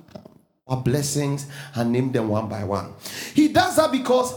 our 0.66 0.82
blessings 0.82 1.46
and 1.74 1.92
name 1.92 2.10
them 2.10 2.28
one 2.28 2.48
by 2.48 2.64
one. 2.64 2.92
He 3.34 3.48
does 3.48 3.76
that 3.76 3.92
because 3.92 4.34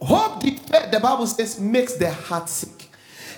hope 0.00 0.42
deferred, 0.42 0.90
the 0.90 0.98
Bible 1.00 1.26
says, 1.26 1.60
makes 1.60 1.94
the 1.94 2.10
heart 2.10 2.48
sick. 2.48 2.88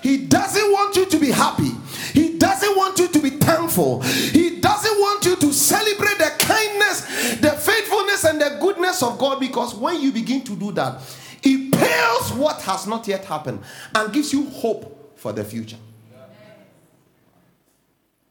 He 0.03 0.27
doesn't 0.27 0.73
want 0.73 0.97
you 0.97 1.07
to 1.07 1.19
be 1.19 1.31
happy. 1.31 1.71
He 2.13 2.39
doesn't 2.39 2.77
want 2.77 2.99
you 2.99 3.09
to 3.09 3.19
be 3.21 3.31
thankful. 3.31 4.01
He 4.03 4.61
doesn't 4.61 5.01
want 5.01 5.25
you 5.25 5.37
to 5.37 5.53
celebrate 5.53 6.19
the 6.19 6.33
kindness, 6.39 7.39
the 7.41 7.51
faithfulness, 7.51 8.25
and 8.25 8.41
the 8.41 8.59
goodness 8.61 9.03
of 9.03 9.19
God 9.19 9.41
because 9.41 9.75
when 9.75 10.01
you 10.01 10.13
begin 10.13 10.43
to 10.45 10.57
do 10.57 10.73
that, 10.73 11.01
it 11.43 11.73
pales 11.73 12.33
what 12.33 12.61
has 12.63 12.87
not 12.87 13.07
yet 13.09 13.25
happened 13.25 13.61
and 13.95 14.13
gives 14.13 14.33
you 14.33 14.47
hope 14.51 14.94
for 15.25 15.33
the 15.33 15.43
future. 15.43 15.79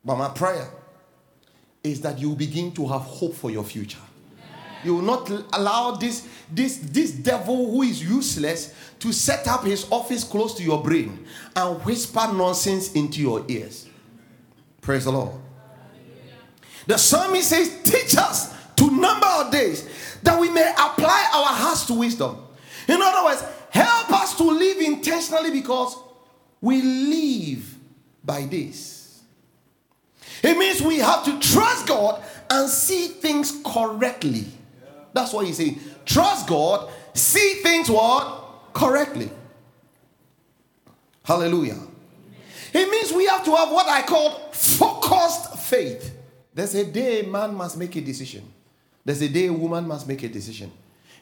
But 0.06 0.16
my 0.16 0.30
prayer 0.30 0.70
is 1.84 2.02
that 2.02 2.20
you 2.20 2.36
begin 2.36 2.72
to 2.74 2.88
have 2.88 3.02
hope 3.02 3.34
for 3.34 3.50
your 3.50 3.64
future. 3.64 4.06
You 4.84 4.94
will 4.94 5.02
not 5.02 5.28
allow 5.54 5.96
this, 5.96 6.28
this, 6.52 6.78
this 6.78 7.12
devil 7.14 7.72
who 7.72 7.82
is 7.82 8.08
useless 8.08 8.76
to 9.00 9.12
set 9.12 9.48
up 9.48 9.64
his 9.64 9.92
office 9.92 10.24
close 10.24 10.54
to 10.54 10.64
your 10.64 10.84
brain 10.84 11.26
and 11.56 11.84
whisper 11.84 12.32
nonsense 12.32 12.92
into 12.92 13.22
your 13.22 13.44
ears. 13.48 13.88
Praise 14.80 15.06
the 15.06 15.14
Lord. 15.14 15.32
The 16.86 17.00
psalmist 17.00 17.50
says, 17.50 17.82
Teach 17.82 18.16
us 18.18 18.54
to 18.76 18.92
number 18.92 19.26
our 19.26 19.50
days 19.50 19.90
that 20.22 20.40
we 20.40 20.48
may 20.52 20.72
apply 20.78 21.32
our 21.34 21.56
hearts 21.58 21.88
to 21.88 21.96
wisdom. 21.96 22.38
In 22.88 23.02
other 23.02 23.26
words, 23.26 23.44
help 23.72 24.12
us 24.12 24.38
to 24.38 24.44
live 24.44 24.78
intentionally 24.78 25.50
because 25.50 26.03
we 26.64 26.82
live 26.82 27.78
by 28.24 28.46
this. 28.46 29.22
It 30.42 30.58
means 30.58 30.82
we 30.82 31.00
have 31.00 31.26
to 31.26 31.38
trust 31.40 31.88
God 31.88 32.24
and 32.50 32.70
see 32.70 33.08
things 33.08 33.62
correctly. 33.66 34.46
That's 35.12 35.34
what 35.34 35.46
he's 35.46 35.58
saying. 35.58 35.82
Trust 36.06 36.48
God, 36.48 36.90
see 37.14 37.56
things 37.56 37.90
what? 37.90 38.72
Correctly. 38.74 39.30
Hallelujah. 41.26 41.80
It 42.74 42.90
means 42.90 43.12
we 43.12 43.26
have 43.28 43.44
to 43.44 43.56
have 43.56 43.70
what 43.70 43.90
I 43.90 44.02
call 44.02 44.52
focused 44.54 45.58
faith. 45.60 46.16
There's 46.54 46.76
a 46.76 46.86
day 46.86 47.26
a 47.26 47.28
man 47.28 47.54
must 47.56 47.78
make 47.78 47.94
a 47.98 48.02
decision. 48.02 48.52
There's 49.04 49.22
a 49.22 49.28
day 49.28 49.48
a 49.48 49.54
woman 49.54 49.86
must 49.86 50.08
make 50.08 50.24
a 50.24 50.30
decision. 50.30 50.72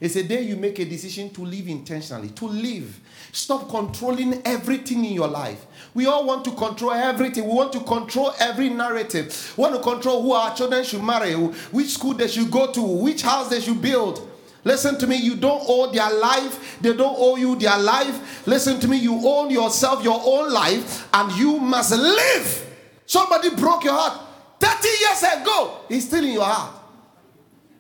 It's 0.02 0.16
a 0.16 0.24
day 0.24 0.42
you 0.42 0.56
make 0.56 0.80
a 0.80 0.86
decision 0.86 1.30
to 1.30 1.46
live 1.46 1.68
intentionally, 1.68 2.30
to 2.30 2.48
live. 2.48 3.00
Stop 3.32 3.70
controlling 3.70 4.42
everything 4.44 5.06
in 5.06 5.14
your 5.14 5.28
life. 5.28 5.64
We 5.94 6.08
all 6.08 6.26
want 6.26 6.44
to 6.46 6.52
control 6.52 6.92
everything. 6.92 7.46
We 7.46 7.54
want 7.54 7.72
to 7.74 7.82
control 7.82 8.34
every 8.40 8.70
narrative. 8.70 9.54
We 9.56 9.62
want 9.62 9.76
to 9.76 9.82
control 9.82 10.24
who 10.24 10.32
our 10.34 10.56
children 10.56 10.84
should 10.84 11.04
marry, 11.04 11.36
which 11.36 11.90
school 11.90 12.16
they 12.16 12.28
should 12.28 12.50
go 12.50 12.72
to, 12.72 12.82
which 12.82 13.22
house 13.22 13.50
they 13.50 13.62
should 13.62 13.80
build. 13.80 14.28
Listen 14.64 14.98
to 14.98 15.06
me, 15.06 15.18
you 15.18 15.36
don't 15.36 15.64
owe 15.68 15.92
their 15.92 16.12
life, 16.12 16.80
they 16.82 16.96
don't 16.96 17.16
owe 17.18 17.36
you 17.36 17.56
their 17.56 17.78
life. 17.78 18.46
Listen 18.48 18.80
to 18.80 18.88
me, 18.88 18.98
you 18.98 19.20
own 19.24 19.52
yourself, 19.52 20.04
your 20.04 20.20
own 20.24 20.52
life, 20.52 21.08
and 21.14 21.32
you 21.34 21.60
must 21.60 21.92
live. 21.92 22.76
Somebody 23.06 23.52
broke 23.52 23.84
your 23.84 23.94
heart 23.94 24.20
30 24.60 24.88
years 24.88 25.42
ago, 25.42 25.78
it's 25.90 26.06
still 26.06 26.24
in 26.24 26.34
your 26.34 26.44
heart. 26.44 26.74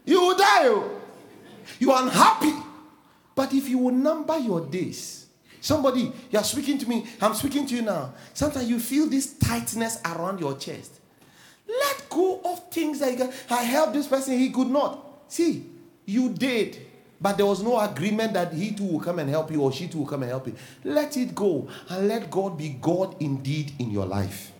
You 0.05 0.21
will 0.21 0.37
die. 0.37 0.67
Oh. 0.67 0.90
You 1.79 1.91
are 1.91 2.03
unhappy. 2.03 2.53
But 3.35 3.53
if 3.53 3.69
you 3.69 3.77
will 3.77 3.93
number 3.93 4.37
your 4.37 4.61
days, 4.61 5.27
somebody, 5.61 6.11
you 6.29 6.39
are 6.39 6.43
speaking 6.43 6.77
to 6.79 6.89
me, 6.89 7.07
I'm 7.21 7.33
speaking 7.33 7.65
to 7.67 7.75
you 7.75 7.81
now. 7.81 8.13
Sometimes 8.33 8.69
you 8.69 8.79
feel 8.79 9.07
this 9.07 9.33
tightness 9.33 9.99
around 10.05 10.39
your 10.39 10.57
chest. 10.57 10.99
Let 11.67 12.09
go 12.09 12.41
of 12.43 12.69
things 12.69 12.99
that 12.99 13.17
you 13.17 13.31
I 13.49 13.63
helped 13.63 13.93
this 13.93 14.07
person, 14.07 14.37
he 14.37 14.49
could 14.49 14.67
not. 14.67 15.23
See, 15.27 15.65
you 16.05 16.29
did, 16.29 16.85
but 17.21 17.37
there 17.37 17.45
was 17.45 17.63
no 17.63 17.79
agreement 17.79 18.33
that 18.33 18.51
he 18.51 18.71
too 18.71 18.83
will 18.83 18.99
come 18.99 19.19
and 19.19 19.29
help 19.29 19.51
you 19.51 19.61
or 19.61 19.71
she 19.71 19.87
too 19.87 19.99
will 19.99 20.07
come 20.07 20.23
and 20.23 20.31
help 20.31 20.47
you. 20.47 20.55
Let 20.83 21.15
it 21.15 21.33
go 21.33 21.69
and 21.87 22.07
let 22.07 22.29
God 22.29 22.57
be 22.57 22.69
God 22.81 23.15
indeed 23.21 23.73
in 23.79 23.91
your 23.91 24.05
life. 24.05 24.51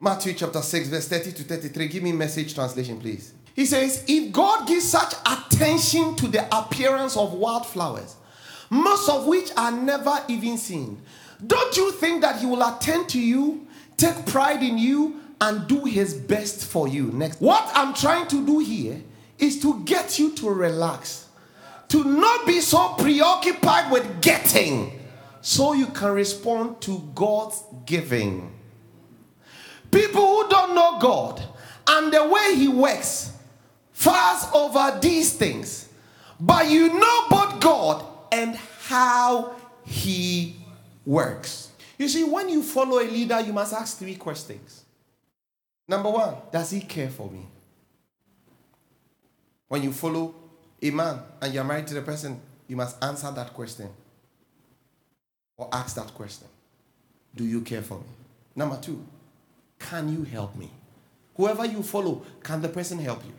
Matthew 0.00 0.34
chapter 0.34 0.60
6, 0.60 0.88
verse 0.88 1.08
30 1.08 1.32
to 1.32 1.42
33. 1.44 1.88
Give 1.88 2.02
me 2.02 2.12
message 2.12 2.54
translation, 2.54 2.98
please. 3.00 3.32
He 3.54 3.66
says, 3.66 4.04
if 4.08 4.32
God 4.32 4.66
gives 4.66 4.84
such 4.84 5.14
attention 5.24 6.16
to 6.16 6.28
the 6.28 6.46
appearance 6.56 7.16
of 7.16 7.34
wildflowers, 7.34 8.16
most 8.68 9.08
of 9.08 9.26
which 9.26 9.50
are 9.56 9.70
never 9.70 10.20
even 10.28 10.58
seen, 10.58 11.00
don't 11.46 11.76
you 11.76 11.92
think 11.92 12.22
that 12.22 12.40
He 12.40 12.46
will 12.46 12.62
attend 12.62 13.08
to 13.10 13.20
you, 13.20 13.66
take 13.96 14.26
pride 14.26 14.62
in 14.62 14.76
you, 14.76 15.20
and 15.40 15.68
do 15.68 15.84
His 15.84 16.14
best 16.14 16.64
for 16.64 16.88
you? 16.88 17.12
Next. 17.12 17.40
What 17.40 17.70
I'm 17.74 17.94
trying 17.94 18.26
to 18.28 18.44
do 18.44 18.58
here 18.58 19.00
is 19.38 19.60
to 19.62 19.84
get 19.84 20.18
you 20.18 20.32
to 20.36 20.50
relax, 20.50 21.28
to 21.88 22.02
not 22.02 22.46
be 22.46 22.60
so 22.60 22.94
preoccupied 22.94 23.92
with 23.92 24.20
getting, 24.20 24.98
so 25.42 25.74
you 25.74 25.86
can 25.86 26.10
respond 26.12 26.80
to 26.80 27.08
God's 27.14 27.62
giving. 27.86 28.52
People 29.90 30.22
who 30.22 30.48
don't 30.48 30.74
know 30.74 30.98
God 30.98 31.42
and 31.86 32.12
the 32.12 32.26
way 32.26 32.56
He 32.56 32.66
works, 32.66 33.32
fast 34.04 34.54
over 34.54 34.98
these 35.00 35.32
things, 35.34 35.88
but 36.38 36.68
you 36.68 36.92
know 36.98 37.28
both 37.30 37.60
God 37.60 38.04
and 38.30 38.54
how 38.82 39.56
He 39.84 40.56
works. 41.06 41.70
You 41.98 42.08
see, 42.08 42.24
when 42.24 42.48
you 42.48 42.62
follow 42.62 42.98
a 42.98 43.08
leader, 43.08 43.40
you 43.40 43.52
must 43.52 43.72
ask 43.72 43.98
three 43.98 44.16
questions. 44.16 44.84
Number 45.88 46.10
one, 46.10 46.34
does 46.52 46.70
he 46.70 46.80
care 46.80 47.08
for 47.10 47.30
me? 47.30 47.46
When 49.68 49.82
you 49.82 49.92
follow 49.92 50.34
a 50.82 50.90
man 50.90 51.20
and 51.40 51.54
you're 51.54 51.64
married 51.64 51.86
to 51.88 51.94
the 51.94 52.02
person, 52.02 52.40
you 52.68 52.76
must 52.76 53.02
answer 53.02 53.30
that 53.30 53.52
question 53.54 53.88
or 55.56 55.68
ask 55.72 55.96
that 55.96 56.12
question 56.14 56.48
Do 57.34 57.44
you 57.44 57.60
care 57.60 57.82
for 57.82 57.98
me? 57.98 58.06
Number 58.56 58.78
two, 58.80 59.04
can 59.78 60.12
you 60.12 60.24
help 60.24 60.56
me? 60.56 60.70
Whoever 61.36 61.64
you 61.64 61.82
follow, 61.82 62.22
can 62.42 62.62
the 62.62 62.68
person 62.68 62.98
help 62.98 63.24
you? 63.24 63.32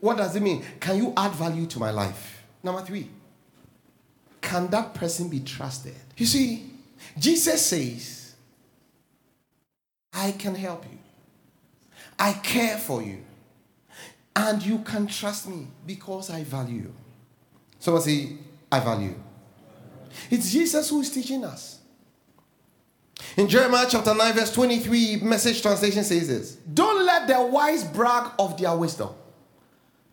What 0.00 0.16
does 0.16 0.36
it 0.36 0.42
mean? 0.42 0.64
Can 0.80 0.96
you 0.96 1.12
add 1.16 1.32
value 1.32 1.66
to 1.66 1.78
my 1.78 1.90
life? 1.90 2.44
Number 2.62 2.82
three, 2.82 3.10
can 4.40 4.68
that 4.68 4.94
person 4.94 5.28
be 5.28 5.40
trusted? 5.40 5.94
You 6.16 6.26
see, 6.26 6.70
Jesus 7.18 7.66
says, 7.66 8.34
I 10.12 10.32
can 10.32 10.54
help 10.54 10.84
you, 10.84 10.98
I 12.18 12.32
care 12.32 12.78
for 12.78 13.02
you, 13.02 13.24
and 14.34 14.64
you 14.64 14.78
can 14.80 15.06
trust 15.06 15.48
me 15.48 15.66
because 15.86 16.30
I 16.30 16.44
value 16.44 16.82
you. 16.82 16.94
Someone 17.78 18.02
say, 18.02 18.32
I 18.70 18.80
value. 18.80 19.14
It's 20.30 20.50
Jesus 20.50 20.90
who 20.90 21.00
is 21.00 21.10
teaching 21.10 21.44
us. 21.44 21.78
In 23.36 23.48
Jeremiah 23.48 23.86
chapter 23.88 24.14
9, 24.14 24.32
verse 24.32 24.52
23, 24.52 25.16
message 25.16 25.60
translation 25.62 26.04
says 26.04 26.28
this 26.28 26.54
Don't 26.72 27.04
let 27.04 27.26
the 27.26 27.40
wise 27.42 27.84
brag 27.84 28.32
of 28.38 28.60
their 28.60 28.76
wisdom. 28.76 29.10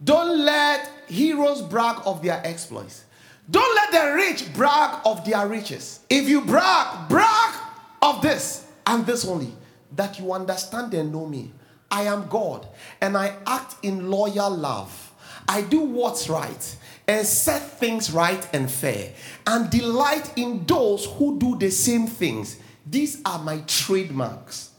Don't 0.04 0.40
let 0.40 0.90
heroes 1.08 1.62
brag 1.62 2.02
of 2.06 2.22
their 2.22 2.42
exploits. 2.46 3.06
Don't 3.50 3.76
let 3.76 3.92
the 3.92 4.14
rich 4.16 4.54
brag 4.54 5.00
of 5.06 5.24
their 5.24 5.48
riches. 5.48 6.00
If 6.10 6.28
you 6.28 6.42
brag, 6.42 7.08
brag 7.10 7.56
of 8.02 8.22
this 8.22 8.68
and 8.86 9.06
this 9.06 9.26
only 9.26 9.54
that 9.96 10.20
you 10.20 10.34
understand 10.34 10.94
and 10.94 11.12
know 11.12 11.28
me. 11.28 11.52
I 11.90 12.04
am 12.04 12.28
God 12.28 12.68
and 13.02 13.16
I 13.16 13.36
act 13.46 13.76
in 13.84 14.10
loyal 14.10 14.50
love. 14.50 15.14
I 15.48 15.62
do 15.62 15.82
what's 15.82 16.28
right 16.28 16.76
and 17.08 17.26
set 17.26 17.62
things 17.62 18.12
right 18.12 18.48
and 18.54 18.70
fair 18.70 19.14
and 19.46 19.70
delight 19.70 20.34
in 20.38 20.66
those 20.66 21.06
who 21.06 21.38
do 21.38 21.58
the 21.58 21.70
same 21.70 22.08
things. 22.08 22.58
These 22.86 23.22
are 23.26 23.40
my 23.40 23.60
trademarks. 23.68 24.72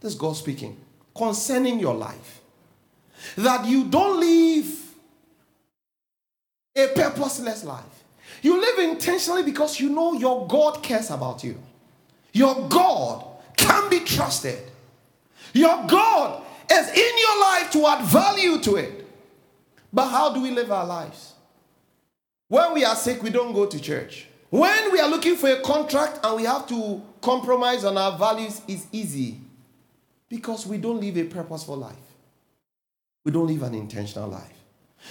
This 0.00 0.12
is 0.12 0.18
God 0.18 0.36
speaking 0.36 0.76
concerning 1.16 1.80
your 1.80 1.94
life. 1.94 2.37
That 3.36 3.66
you 3.66 3.84
don't 3.84 4.20
live 4.20 4.94
a 6.76 6.88
purposeless 6.88 7.64
life. 7.64 7.84
You 8.42 8.60
live 8.60 8.78
intentionally 8.90 9.42
because 9.42 9.80
you 9.80 9.88
know 9.88 10.14
your 10.14 10.46
God 10.46 10.82
cares 10.82 11.10
about 11.10 11.42
you. 11.42 11.58
Your 12.32 12.68
God 12.68 13.24
can 13.56 13.90
be 13.90 14.00
trusted. 14.00 14.58
Your 15.52 15.86
God 15.86 16.42
is 16.70 16.88
in 16.88 17.18
your 17.18 17.40
life 17.40 17.70
to 17.72 17.86
add 17.86 18.04
value 18.04 18.60
to 18.60 18.76
it. 18.76 19.06
But 19.92 20.08
how 20.08 20.32
do 20.32 20.42
we 20.42 20.50
live 20.50 20.70
our 20.70 20.86
lives? 20.86 21.32
When 22.48 22.74
we 22.74 22.84
are 22.84 22.94
sick, 22.94 23.22
we 23.22 23.30
don't 23.30 23.52
go 23.52 23.66
to 23.66 23.80
church. 23.80 24.26
When 24.50 24.92
we 24.92 25.00
are 25.00 25.08
looking 25.08 25.36
for 25.36 25.48
a 25.48 25.60
contract 25.60 26.20
and 26.22 26.36
we 26.36 26.44
have 26.44 26.66
to 26.68 27.02
compromise 27.20 27.84
on 27.84 27.98
our 27.98 28.16
values, 28.16 28.62
it's 28.66 28.86
easy 28.92 29.40
because 30.28 30.66
we 30.66 30.78
don't 30.78 31.00
live 31.00 31.16
a 31.18 31.24
purposeful 31.24 31.76
life. 31.76 31.96
We 33.28 33.32
don't 33.32 33.46
live 33.46 33.62
an 33.62 33.74
intentional 33.74 34.30
life. 34.30 34.54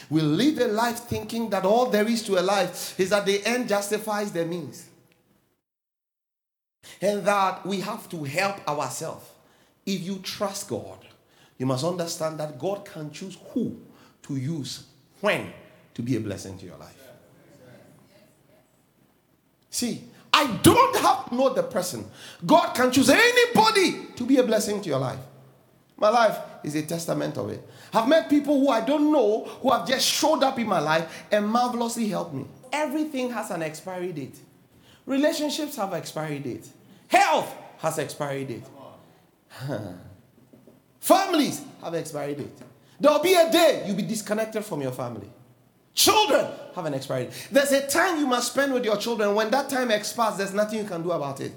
We 0.10 0.22
live 0.22 0.58
a 0.58 0.66
life 0.70 1.02
thinking 1.02 1.52
that 1.52 1.66
all 1.66 1.86
there 1.86 2.08
is 2.08 2.24
to 2.24 2.40
a 2.40 2.42
life 2.42 3.00
is 3.00 3.12
that 3.12 3.28
the 3.28 3.46
end 3.46 3.70
justifies 3.70 4.32
the 4.32 4.44
means. 4.44 4.88
And 7.00 7.24
that 7.26 7.64
we 7.64 7.82
have 7.82 8.10
to 8.10 8.24
help 8.24 8.68
ourselves. 8.68 9.30
If 9.86 10.02
you 10.02 10.18
trust 10.24 10.68
God, 10.68 10.98
you 11.60 11.68
must 11.68 11.86
understand 11.86 12.40
that 12.40 12.58
God 12.58 12.86
can 12.86 13.12
choose 13.12 13.38
who 13.50 13.80
to 14.24 14.36
use 14.36 14.86
when 15.22 15.54
to 15.94 16.02
be 16.02 16.16
a 16.16 16.20
blessing 16.20 16.58
to 16.58 16.66
your 16.66 16.78
life. 16.78 17.00
See, 19.70 20.06
I 20.34 20.58
don't 20.64 20.96
have 20.96 21.30
to 21.30 21.36
know 21.36 21.54
the 21.54 21.62
person. 21.62 22.10
God 22.44 22.74
can 22.74 22.92
choose 22.92 23.12
anybody 23.12 24.08
to 24.16 24.26
be 24.26 24.38
a 24.38 24.44
blessing 24.44 24.82
to 24.82 24.90
your 24.90 25.00
life. 25.02 25.20
My 25.98 26.10
life 26.10 26.38
is 26.64 26.76
a 26.76 26.84
testament 26.84 27.38
of 27.38 27.50
it. 27.50 27.68
I've 27.92 28.08
met 28.08 28.30
people 28.30 28.60
who 28.60 28.70
I 28.70 28.82
don't 28.82 29.12
know 29.12 29.46
who 29.62 29.72
have 29.72 29.88
just 29.88 30.06
showed 30.08 30.44
up 30.44 30.60
in 30.60 30.68
my 30.68 30.80
life 30.80 31.26
and 31.32 31.48
marvelously 31.48 32.08
helped 32.08 32.36
me. 32.36 32.46
Everything 32.72 33.32
has 33.32 33.50
an 33.50 33.64
expiry 33.64 34.12
date. 34.14 34.36
Relationships 35.08 35.76
have 35.78 35.94
expiry 35.94 36.40
date. 36.40 36.68
Health 37.08 37.52
has 37.80 37.98
expiry 37.98 38.46
date. 38.46 38.64
Families 41.00 41.64
have 41.82 41.96
expiry 41.96 42.36
date. 42.36 42.58
There'll 43.00 43.20
be 43.20 43.34
a 43.34 43.52
day 43.52 43.84
you'll 43.88 43.96
be 43.96 44.04
disconnected 44.04 44.64
from 44.64 44.82
your 44.82 44.92
family. 44.92 45.30
Children 45.96 46.46
have 46.76 46.86
an 46.86 46.94
expiry 46.94 47.26
date. 47.26 47.48
There's 47.52 47.72
a 47.72 47.88
time 47.88 48.20
you 48.20 48.28
must 48.28 48.52
spend 48.52 48.72
with 48.72 48.86
your 48.86 48.98
children. 48.98 49.34
When 49.34 49.50
that 49.50 49.68
time 49.68 49.90
expires, 49.90 50.38
there's 50.38 50.54
nothing 50.54 50.80
you 50.80 50.86
can 50.86 51.02
do 51.02 51.12
about 51.12 51.42
it. 51.42 51.54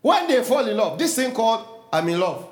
When 0.00 0.28
they 0.28 0.42
fall 0.42 0.66
in 0.66 0.76
love, 0.76 0.98
this 0.98 1.14
thing 1.14 1.34
called 1.34 1.66
I'm 1.92 2.08
in 2.08 2.18
love. 2.20 2.46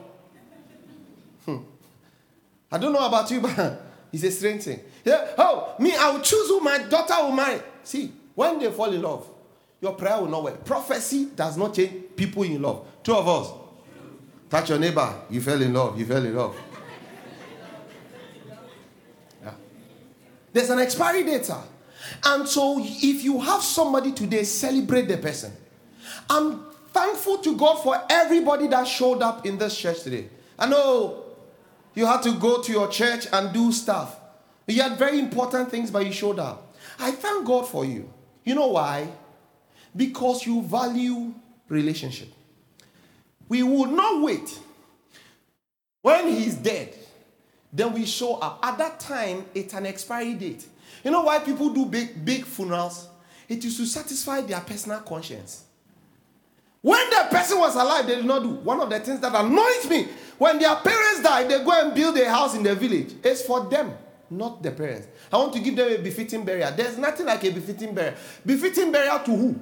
I 2.70 2.78
don't 2.78 2.92
know 2.92 3.07
about 3.07 3.31
you, 3.31 3.40
but 3.42 3.83
it's 4.12 4.22
a 4.24 4.31
strange 4.31 4.62
thing. 4.62 4.81
Yeah, 5.04 5.28
oh, 5.38 5.74
me, 5.78 5.94
I 5.96 6.11
will 6.11 6.20
choose 6.20 6.48
who 6.48 6.61
my 6.61 6.78
daughter 6.78 7.14
will 7.22 7.33
marry. 7.33 7.61
See, 7.83 8.12
when 8.35 8.59
they 8.59 8.70
fall 8.70 8.92
in 8.92 9.02
love, 9.02 9.28
your 9.81 9.94
prayer 9.94 10.20
will 10.20 10.28
not 10.28 10.42
work. 10.42 10.64
Prophecy 10.64 11.28
does 11.37 11.57
not 11.57 11.74
change 11.74 12.16
people 12.16 12.42
in 12.42 12.61
love. 12.61 12.87
Two 13.02 13.14
of 13.14 13.28
us. 13.28 13.52
Touch 14.50 14.70
your 14.70 14.78
neighbor. 14.78 15.14
You 15.31 15.40
fell 15.40 15.61
in 15.61 15.72
love. 15.72 15.98
You 15.98 16.07
fell 16.07 16.24
in 16.24 16.35
love. 16.35 16.57
Yeah. 19.42 19.52
There's 20.52 20.70
an 20.70 20.78
expiry 20.78 21.22
date. 21.22 21.50
And 22.24 22.48
so, 22.48 22.76
if 22.81 23.22
you 23.22 23.40
have 23.40 23.62
somebody 23.62 24.12
today, 24.12 24.42
celebrate 24.44 25.02
the 25.02 25.18
person. 25.18 25.52
I'm 26.31 26.64
thankful 26.92 27.38
to 27.38 27.57
God 27.57 27.76
for 27.83 28.00
everybody 28.11 28.66
that 28.68 28.87
showed 28.87 29.22
up 29.22 29.46
in 29.46 29.59
this 29.59 29.76
church 29.76 30.02
today. 30.02 30.28
I 30.59 30.66
know 30.66 31.24
you 31.98 32.06
had 32.06 32.22
to 32.22 32.32
go 32.34 32.62
to 32.62 32.70
your 32.70 32.87
church 32.87 33.26
and 33.32 33.52
do 33.52 33.72
stuff. 33.72 34.20
You 34.68 34.80
had 34.82 34.96
very 34.96 35.18
important 35.18 35.68
things, 35.68 35.90
but 35.90 36.06
you 36.06 36.12
showed 36.12 36.38
up. 36.38 36.72
I 36.96 37.11
thank 37.11 37.44
God 37.44 37.66
for 37.66 37.84
you. 37.84 38.08
You 38.44 38.54
know 38.54 38.68
why? 38.68 39.08
Because 39.96 40.46
you 40.46 40.62
value 40.62 41.34
relationship. 41.68 42.28
We 43.48 43.64
would 43.64 43.90
not 43.90 44.22
wait 44.22 44.61
when 46.00 46.28
he's 46.28 46.54
dead. 46.54 46.94
Then 47.72 47.92
we 47.92 48.06
show 48.06 48.37
up. 48.37 48.61
At 48.62 48.78
that 48.78 49.00
time, 49.00 49.46
it's 49.52 49.74
an 49.74 49.84
expiry 49.87 50.34
date. 50.34 50.66
You 51.02 51.11
know 51.11 51.22
why 51.22 51.40
people 51.40 51.70
do 51.70 51.84
big, 51.84 52.24
big 52.24 52.44
funerals? 52.44 53.08
It 53.48 53.64
is 53.64 53.76
to 53.76 53.87
satisfy 53.87 54.42
their 54.42 54.61
personal 54.61 55.00
conscience. 55.00 55.64
When 56.80 57.11
the 57.11 57.26
person 57.28 57.58
was 57.58 57.74
alive, 57.74 58.06
they 58.06 58.14
did 58.14 58.24
not 58.24 58.44
do. 58.44 58.50
One 58.50 58.80
of 58.80 58.88
the 58.88 59.00
things 59.00 59.18
that 59.18 59.34
annoys 59.34 59.90
me 59.90 60.08
when 60.38 60.59
their 60.59 60.74
parents 60.77 61.22
die, 61.22 61.44
they 61.44 61.62
go 61.62 61.72
and 61.72 61.94
build 61.94 62.16
a 62.16 62.29
house 62.29 62.55
in 62.55 62.62
the 62.62 62.74
village. 62.74 63.14
It's 63.22 63.42
for 63.42 63.64
them, 63.64 63.94
not 64.31 64.62
the 64.62 64.70
parents. 64.70 65.09
I 65.33 65.37
want 65.37 65.53
to 65.55 65.61
give 65.61 65.77
them 65.77 65.92
a 65.92 65.98
befitting 65.98 66.44
burial. 66.44 66.72
There's 66.72 66.96
nothing 66.96 67.27
like 67.27 67.44
a 67.44 67.51
befitting 67.51 67.94
burial. 67.94 68.14
Befitting 68.46 68.92
burial 68.92 69.18
to 69.20 69.31
who? 69.37 69.61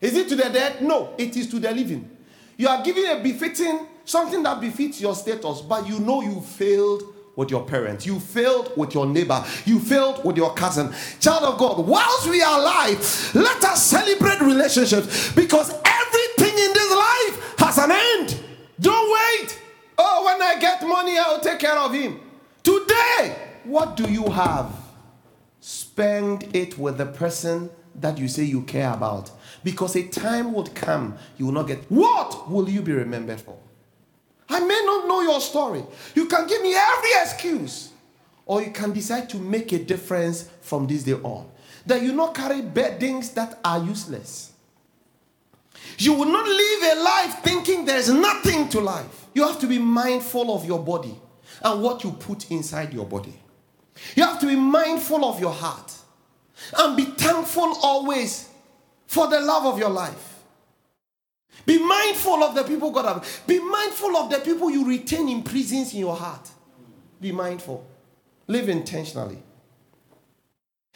Is 0.00 0.16
it 0.16 0.28
to 0.30 0.36
the 0.36 0.48
dead? 0.48 0.82
No, 0.82 1.14
it 1.18 1.36
is 1.36 1.48
to 1.50 1.58
the 1.58 1.70
living. 1.70 2.16
You 2.56 2.68
are 2.68 2.82
giving 2.82 3.06
a 3.06 3.20
befitting, 3.22 3.86
something 4.04 4.42
that 4.42 4.60
befits 4.60 5.00
your 5.00 5.14
status, 5.14 5.60
but 5.60 5.86
you 5.86 5.98
know 5.98 6.22
you 6.22 6.40
failed 6.40 7.02
with 7.36 7.50
your 7.50 7.64
parents. 7.64 8.04
You 8.06 8.20
failed 8.20 8.72
with 8.76 8.94
your 8.94 9.06
neighbor. 9.06 9.44
You 9.64 9.78
failed 9.78 10.24
with 10.24 10.36
your 10.36 10.52
cousin. 10.54 10.92
Child 11.20 11.44
of 11.44 11.58
God, 11.58 11.86
whilst 11.86 12.28
we 12.28 12.42
are 12.42 12.60
alive, 12.60 12.98
let 13.34 13.64
us 13.64 13.82
celebrate 13.82 14.40
relationships 14.40 15.32
because 15.32 15.70
everything 15.84 16.58
in 16.58 16.72
this 16.72 16.90
life 16.90 17.54
has 17.58 17.78
an 17.78 17.92
end. 17.92 18.29
Don't 18.80 19.12
wait. 19.12 19.60
Oh, 19.98 20.24
when 20.24 20.40
I 20.40 20.58
get 20.58 20.86
money, 20.86 21.18
I'll 21.18 21.40
take 21.40 21.58
care 21.58 21.76
of 21.76 21.92
him. 21.92 22.18
Today, 22.62 23.36
what 23.64 23.96
do 23.96 24.10
you 24.10 24.24
have? 24.30 24.74
Spend 25.60 26.54
it 26.56 26.78
with 26.78 26.96
the 26.96 27.06
person 27.06 27.68
that 27.96 28.16
you 28.16 28.28
say 28.28 28.44
you 28.44 28.62
care 28.62 28.92
about. 28.92 29.30
Because 29.62 29.94
a 29.96 30.06
time 30.08 30.52
would 30.54 30.74
come 30.74 31.16
you 31.36 31.46
will 31.46 31.52
not 31.52 31.66
get. 31.66 31.84
What 31.90 32.50
will 32.50 32.68
you 32.68 32.80
be 32.80 32.92
remembered 32.92 33.40
for? 33.40 33.58
I 34.48 34.60
may 34.60 34.80
not 34.84 35.06
know 35.06 35.20
your 35.20 35.40
story. 35.40 35.84
You 36.14 36.26
can 36.26 36.46
give 36.46 36.62
me 36.62 36.74
every 36.74 37.10
excuse, 37.22 37.90
or 38.46 38.62
you 38.62 38.70
can 38.70 38.92
decide 38.92 39.28
to 39.30 39.36
make 39.36 39.72
a 39.72 39.78
difference 39.78 40.48
from 40.62 40.86
this 40.86 41.04
day 41.04 41.12
on. 41.12 41.48
That 41.86 42.02
you 42.02 42.12
not 42.12 42.34
carry 42.34 42.62
burdens 42.62 43.30
that 43.32 43.58
are 43.64 43.84
useless. 43.84 44.49
You 46.00 46.14
will 46.14 46.32
not 46.32 46.46
live 46.46 46.96
a 46.96 47.02
life 47.02 47.42
thinking 47.42 47.84
there's 47.84 48.08
nothing 48.08 48.70
to 48.70 48.80
life. 48.80 49.26
You 49.34 49.46
have 49.46 49.60
to 49.60 49.66
be 49.66 49.78
mindful 49.78 50.54
of 50.54 50.64
your 50.64 50.82
body 50.82 51.14
and 51.62 51.82
what 51.82 52.02
you 52.02 52.12
put 52.12 52.50
inside 52.50 52.94
your 52.94 53.04
body. 53.04 53.38
You 54.16 54.24
have 54.24 54.40
to 54.40 54.46
be 54.46 54.56
mindful 54.56 55.26
of 55.26 55.38
your 55.38 55.52
heart 55.52 55.92
and 56.78 56.96
be 56.96 57.04
thankful 57.04 57.76
always 57.82 58.48
for 59.06 59.26
the 59.28 59.40
love 59.40 59.66
of 59.66 59.78
your 59.78 59.90
life. 59.90 60.38
Be 61.66 61.78
mindful 61.78 62.44
of 62.44 62.54
the 62.54 62.62
people 62.64 62.90
God 62.92 63.04
have. 63.04 63.42
Be 63.46 63.58
mindful 63.58 64.16
of 64.16 64.30
the 64.30 64.38
people 64.38 64.70
you 64.70 64.88
retain 64.88 65.28
in 65.28 65.42
prisons 65.42 65.92
in 65.92 66.00
your 66.00 66.16
heart. 66.16 66.48
Be 67.20 67.30
mindful. 67.30 67.86
Live 68.46 68.70
intentionally. 68.70 69.42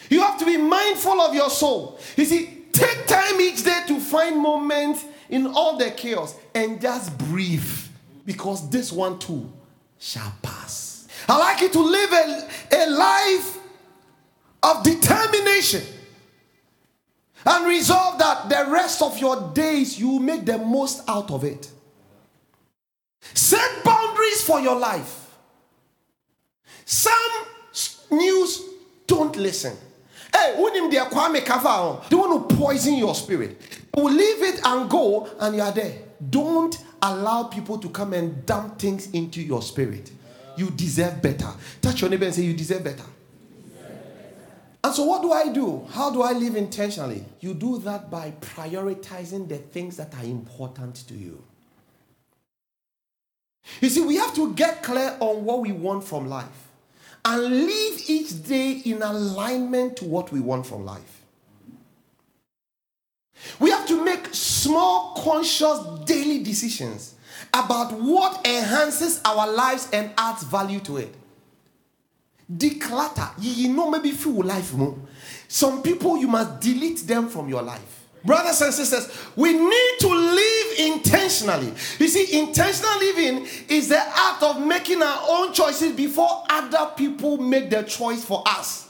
You 0.08 0.22
have 0.22 0.38
to 0.38 0.46
be 0.46 0.56
mindful 0.56 1.20
of 1.20 1.34
your 1.34 1.50
soul. 1.50 2.00
You 2.16 2.24
see, 2.24 2.53
take 2.74 3.06
time 3.06 3.40
each 3.40 3.64
day 3.64 3.82
to 3.88 4.00
find 4.00 4.38
moments 4.38 5.04
in 5.30 5.46
all 5.46 5.76
the 5.78 5.90
chaos 5.90 6.34
and 6.54 6.80
just 6.80 7.16
breathe. 7.18 7.64
because 8.26 8.68
this 8.70 8.90
one 8.92 9.18
too 9.18 9.50
shall 9.98 10.32
pass. 10.42 11.06
I 11.28 11.38
like 11.38 11.60
you 11.60 11.68
to 11.70 11.80
live 11.80 12.12
a, 12.12 12.48
a 12.72 12.90
life 12.90 13.58
of 14.62 14.82
determination 14.82 15.82
and 17.46 17.66
resolve 17.66 18.18
that 18.18 18.48
the 18.48 18.70
rest 18.70 19.02
of 19.02 19.18
your 19.18 19.52
days 19.52 19.98
you 19.98 20.18
make 20.18 20.44
the 20.46 20.58
most 20.58 21.02
out 21.08 21.30
of 21.30 21.44
it. 21.44 21.70
Set 23.34 23.84
boundaries 23.84 24.42
for 24.42 24.60
your 24.60 24.78
life. 24.78 25.36
Some 26.84 27.12
news 28.10 28.62
don't 29.06 29.36
listen. 29.36 29.76
Hey, 30.34 30.60
when 30.60 30.90
they 30.90 30.96
Kwame 30.96 31.44
Kafa, 31.44 32.08
they 32.08 32.16
want 32.16 32.48
to 32.48 32.56
poison 32.56 32.94
your 32.94 33.14
spirit. 33.14 33.56
will 33.96 34.12
leave 34.12 34.42
it 34.42 34.60
and 34.64 34.90
go, 34.90 35.28
and 35.38 35.54
you 35.54 35.62
are 35.62 35.70
there. 35.70 35.96
Don't 36.28 36.76
allow 37.00 37.44
people 37.44 37.78
to 37.78 37.88
come 37.88 38.12
and 38.14 38.44
dump 38.44 38.78
things 38.78 39.10
into 39.12 39.40
your 39.40 39.62
spirit. 39.62 40.10
You 40.56 40.70
deserve 40.70 41.22
better. 41.22 41.50
Touch 41.80 42.00
your 42.00 42.10
neighbor 42.10 42.24
and 42.24 42.34
say, 42.34 42.42
You 42.42 42.54
deserve 42.54 42.82
better. 42.82 43.04
And 44.82 44.92
so, 44.92 45.04
what 45.04 45.22
do 45.22 45.32
I 45.32 45.52
do? 45.52 45.86
How 45.92 46.10
do 46.10 46.22
I 46.22 46.32
live 46.32 46.56
intentionally? 46.56 47.24
You 47.40 47.54
do 47.54 47.78
that 47.80 48.10
by 48.10 48.32
prioritizing 48.40 49.48
the 49.48 49.58
things 49.58 49.96
that 49.98 50.14
are 50.14 50.24
important 50.24 50.96
to 51.08 51.14
you. 51.14 51.42
You 53.80 53.88
see, 53.88 54.02
we 54.02 54.16
have 54.16 54.34
to 54.34 54.52
get 54.54 54.82
clear 54.82 55.16
on 55.20 55.44
what 55.44 55.60
we 55.60 55.72
want 55.72 56.04
from 56.04 56.28
life 56.28 56.63
and 57.24 57.42
live 57.42 58.02
each 58.08 58.46
day 58.46 58.82
in 58.84 59.02
alignment 59.02 59.96
to 59.98 60.04
what 60.04 60.30
we 60.32 60.40
want 60.40 60.66
from 60.66 60.84
life. 60.84 61.22
We 63.58 63.70
have 63.70 63.86
to 63.88 64.04
make 64.04 64.26
small, 64.32 65.14
conscious, 65.16 65.78
daily 66.04 66.42
decisions 66.42 67.14
about 67.52 67.92
what 67.92 68.46
enhances 68.46 69.20
our 69.24 69.50
lives 69.50 69.88
and 69.92 70.10
adds 70.18 70.42
value 70.44 70.80
to 70.80 70.98
it. 70.98 71.14
Declutter. 72.52 73.30
You 73.38 73.68
know, 73.68 73.90
maybe 73.90 74.10
full 74.10 74.44
life 74.44 74.74
more. 74.74 74.96
Some 75.48 75.82
people 75.82 76.18
you 76.18 76.28
must 76.28 76.60
delete 76.60 77.06
them 77.06 77.28
from 77.28 77.48
your 77.48 77.62
life. 77.62 78.03
Brothers 78.24 78.60
and 78.62 78.72
sisters, 78.72 79.10
we 79.36 79.52
need 79.52 79.92
to 80.00 80.08
live 80.08 80.78
intentionally. 80.78 81.72
You 81.98 82.08
see, 82.08 82.38
intentional 82.38 82.98
living 82.98 83.46
is 83.68 83.88
the 83.88 83.98
act 83.98 84.42
of 84.42 84.64
making 84.64 85.02
our 85.02 85.20
own 85.28 85.52
choices 85.52 85.92
before 85.92 86.44
other 86.48 86.92
people 86.96 87.36
make 87.36 87.68
their 87.68 87.82
choice 87.82 88.24
for 88.24 88.42
us. 88.46 88.88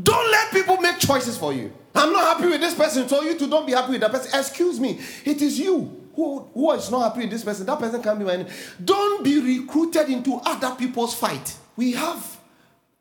Don't 0.00 0.30
let 0.30 0.52
people 0.52 0.76
make 0.76 0.98
choices 0.98 1.36
for 1.36 1.52
you. 1.52 1.72
I'm 1.94 2.12
not 2.12 2.36
happy 2.36 2.48
with 2.48 2.60
this 2.60 2.74
person, 2.74 3.08
told 3.08 3.24
you 3.24 3.36
to 3.36 3.46
don't 3.48 3.66
be 3.66 3.72
happy 3.72 3.92
with 3.92 4.00
that 4.02 4.12
person. 4.12 4.38
Excuse 4.38 4.78
me, 4.78 5.00
it 5.24 5.42
is 5.42 5.58
you 5.58 6.08
who, 6.14 6.48
who 6.54 6.70
is 6.72 6.90
not 6.90 7.10
happy 7.10 7.22
with 7.22 7.30
this 7.30 7.42
person. 7.42 7.66
That 7.66 7.78
person 7.78 8.00
can 8.00 8.18
be 8.18 8.24
my 8.24 8.46
Don't 8.84 9.24
be 9.24 9.58
recruited 9.58 10.08
into 10.08 10.36
other 10.44 10.76
people's 10.76 11.14
fight. 11.14 11.56
We 11.76 11.92
have 11.92 12.39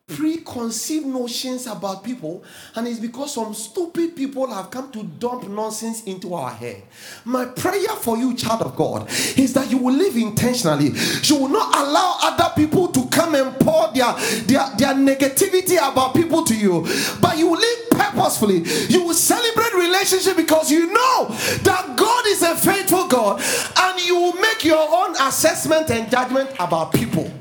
preconceived 0.10 1.06
notions 1.06 1.68
about 1.68 2.04
people, 2.04 2.44
and 2.76 2.88
it's 2.88 3.00
because 3.00 3.34
some 3.34 3.54
stupid 3.54 4.16
people 4.16 4.52
have 4.52 4.72
come 4.72 4.92
to 4.92 5.04
dump 5.04 5.48
nonsense 5.48 6.04
into 6.04 6.34
our 6.34 6.50
head. 6.50 6.82
My 7.26 7.46
prayer 7.46 7.90
for 8.02 8.18
you, 8.18 8.36
child 8.36 8.64
of 8.64 8.76
God, 8.76 9.08
is 9.38 9.54
that 9.54 9.70
you 9.72 9.78
will 9.78 9.94
live 9.94 10.18
intentionally. 10.18 10.92
You 11.24 11.36
will 11.36 11.50
not 11.50 11.76
allow 11.76 12.18
other 12.24 12.52
people 12.56 12.88
to 12.90 13.08
come 13.08 13.36
and 13.36 13.58
pour 13.60 13.92
their, 13.94 14.14
their, 14.46 14.70
their 14.78 14.94
negativity 14.96 15.78
about 15.78 16.16
people 16.16 16.44
to 16.46 16.56
you, 16.56 16.86
but 17.22 17.38
you 17.38 17.48
will 17.48 17.60
live 17.60 17.90
purposefully. 17.92 18.64
You 18.90 19.04
will 19.06 19.14
celebrate 19.14 19.74
relationship 19.74 20.36
because 20.36 20.72
you 20.72 20.92
know 20.92 21.28
that 21.64 21.94
God 21.96 22.26
is 22.28 22.42
a 22.42 22.56
faithful 22.56 23.08
God, 23.08 23.42
and 23.78 24.02
you 24.06 24.16
will 24.16 24.34
make 24.34 24.64
your 24.66 24.88
own 24.90 25.16
assessment 25.22 25.90
and 25.92 26.10
judgment 26.10 26.50
about 26.60 26.94
people. 26.94 27.32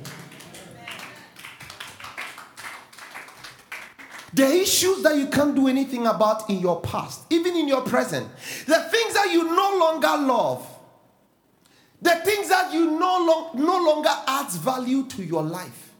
The 4.38 4.46
issues 4.46 5.02
that 5.02 5.16
you 5.16 5.26
can't 5.26 5.52
do 5.52 5.66
anything 5.66 6.06
about 6.06 6.48
in 6.48 6.60
your 6.60 6.80
past, 6.80 7.22
even 7.28 7.56
in 7.56 7.66
your 7.66 7.80
present, 7.80 8.28
the 8.66 8.78
things 8.88 9.14
that 9.14 9.30
you 9.32 9.42
no 9.42 9.76
longer 9.80 10.16
love, 10.16 10.64
the 12.00 12.14
things 12.14 12.48
that 12.48 12.72
you 12.72 12.86
no, 13.00 13.24
long, 13.26 13.50
no 13.66 13.82
longer 13.84 14.12
adds 14.28 14.54
value 14.54 15.06
to 15.06 15.24
your 15.24 15.42
life, 15.42 15.92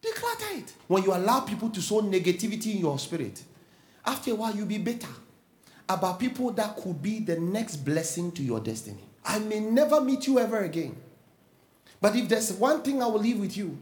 declutter 0.00 0.60
it. 0.60 0.72
When 0.86 1.02
you 1.02 1.12
allow 1.12 1.40
people 1.40 1.68
to 1.68 1.82
sow 1.82 2.00
negativity 2.00 2.72
in 2.72 2.78
your 2.78 2.98
spirit, 2.98 3.42
after 4.06 4.30
a 4.30 4.34
while 4.34 4.56
you'll 4.56 4.64
be 4.64 4.78
bitter 4.78 5.12
about 5.90 6.18
people 6.18 6.50
that 6.52 6.74
could 6.74 7.02
be 7.02 7.18
the 7.18 7.38
next 7.38 7.76
blessing 7.84 8.32
to 8.32 8.42
your 8.42 8.60
destiny. 8.60 9.04
I 9.26 9.40
may 9.40 9.60
never 9.60 10.00
meet 10.00 10.26
you 10.26 10.38
ever 10.38 10.60
again. 10.60 10.96
But 12.00 12.16
if 12.16 12.30
there's 12.30 12.50
one 12.50 12.80
thing 12.80 13.02
I 13.02 13.06
will 13.08 13.20
leave 13.20 13.38
with 13.38 13.58
you, 13.58 13.76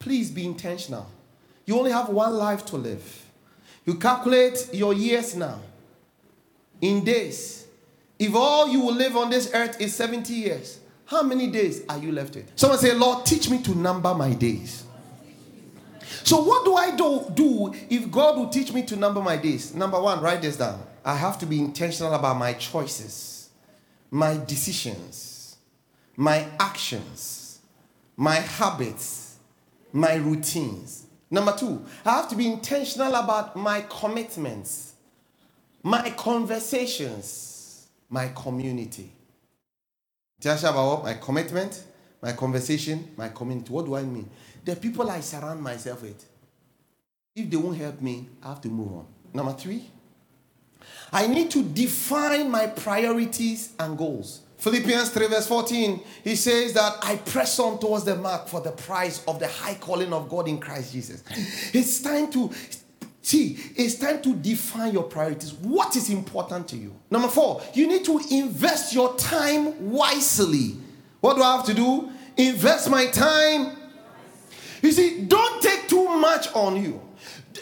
please 0.00 0.28
be 0.28 0.44
intentional. 0.44 1.08
You 1.66 1.78
only 1.78 1.92
have 1.92 2.08
one 2.08 2.34
life 2.34 2.66
to 2.66 2.76
live. 2.76 3.26
You 3.88 3.94
calculate 3.94 4.68
your 4.74 4.92
years 4.92 5.34
now 5.34 5.60
in 6.82 7.02
days. 7.02 7.66
If 8.18 8.34
all 8.34 8.68
you 8.68 8.80
will 8.82 8.94
live 8.94 9.16
on 9.16 9.30
this 9.30 9.50
earth 9.54 9.80
is 9.80 9.94
70 9.94 10.30
years, 10.30 10.80
how 11.06 11.22
many 11.22 11.46
days 11.46 11.80
are 11.88 11.96
you 11.96 12.12
left 12.12 12.34
with? 12.34 12.52
Someone 12.54 12.78
say, 12.78 12.92
Lord, 12.92 13.24
teach 13.24 13.48
me 13.48 13.62
to 13.62 13.74
number 13.74 14.14
my 14.14 14.34
days. 14.34 14.84
So, 16.22 16.42
what 16.42 16.66
do 16.66 16.74
I 16.74 16.94
do, 16.94 17.32
do 17.32 17.72
if 17.88 18.10
God 18.10 18.36
will 18.36 18.50
teach 18.50 18.74
me 18.74 18.82
to 18.82 18.96
number 18.96 19.22
my 19.22 19.38
days? 19.38 19.74
Number 19.74 19.98
one, 19.98 20.20
write 20.20 20.42
this 20.42 20.58
down. 20.58 20.82
I 21.02 21.16
have 21.16 21.38
to 21.38 21.46
be 21.46 21.58
intentional 21.58 22.12
about 22.12 22.36
my 22.36 22.52
choices, 22.52 23.48
my 24.10 24.36
decisions, 24.36 25.56
my 26.14 26.46
actions, 26.60 27.60
my 28.18 28.34
habits, 28.34 29.38
my 29.94 30.16
routines. 30.16 31.06
Number 31.30 31.54
two, 31.56 31.84
I 32.04 32.12
have 32.12 32.28
to 32.30 32.36
be 32.36 32.46
intentional 32.46 33.14
about 33.14 33.54
my 33.54 33.82
commitments, 33.82 34.94
my 35.82 36.10
conversations, 36.10 37.88
my 38.08 38.28
community. 38.28 39.12
Tell 40.40 40.58
about? 40.58 41.04
My 41.04 41.14
commitment, 41.14 41.84
my 42.22 42.32
conversation, 42.32 43.12
my 43.16 43.28
community. 43.28 43.72
What 43.72 43.86
do 43.86 43.96
I 43.96 44.02
mean? 44.02 44.30
The 44.64 44.76
people 44.76 45.10
I 45.10 45.20
surround 45.20 45.60
myself 45.62 46.02
with. 46.02 46.24
If 47.34 47.50
they 47.50 47.56
won't 47.56 47.76
help 47.76 48.00
me, 48.00 48.28
I 48.42 48.48
have 48.48 48.60
to 48.62 48.68
move 48.68 48.92
on. 48.92 49.06
Number 49.34 49.52
three, 49.52 49.84
I 51.12 51.26
need 51.26 51.50
to 51.52 51.62
define 51.62 52.50
my 52.50 52.66
priorities 52.68 53.72
and 53.78 53.96
goals. 53.98 54.40
Philippians 54.58 55.10
3, 55.10 55.28
verse 55.28 55.46
14, 55.46 56.00
he 56.24 56.34
says 56.34 56.72
that 56.72 56.98
I 57.02 57.16
press 57.16 57.58
on 57.60 57.78
towards 57.78 58.04
the 58.04 58.16
mark 58.16 58.48
for 58.48 58.60
the 58.60 58.72
prize 58.72 59.24
of 59.26 59.38
the 59.38 59.46
high 59.46 59.74
calling 59.74 60.12
of 60.12 60.28
God 60.28 60.48
in 60.48 60.58
Christ 60.58 60.92
Jesus. 60.92 61.22
It's 61.72 62.02
time 62.02 62.30
to 62.32 62.50
see, 63.22 63.56
it's 63.76 63.94
time 63.94 64.20
to 64.22 64.34
define 64.34 64.92
your 64.92 65.04
priorities. 65.04 65.54
What 65.54 65.94
is 65.94 66.10
important 66.10 66.66
to 66.68 66.76
you? 66.76 66.92
Number 67.08 67.28
four, 67.28 67.62
you 67.72 67.86
need 67.86 68.04
to 68.06 68.20
invest 68.32 68.92
your 68.92 69.14
time 69.16 69.90
wisely. 69.90 70.76
What 71.20 71.36
do 71.36 71.42
I 71.42 71.56
have 71.56 71.66
to 71.66 71.74
do? 71.74 72.10
Invest 72.36 72.90
my 72.90 73.06
time. 73.06 73.76
You 74.82 74.90
see, 74.90 75.24
don't 75.24 75.62
take 75.62 75.88
too 75.88 76.08
much 76.18 76.52
on 76.52 76.82
you. 76.82 77.00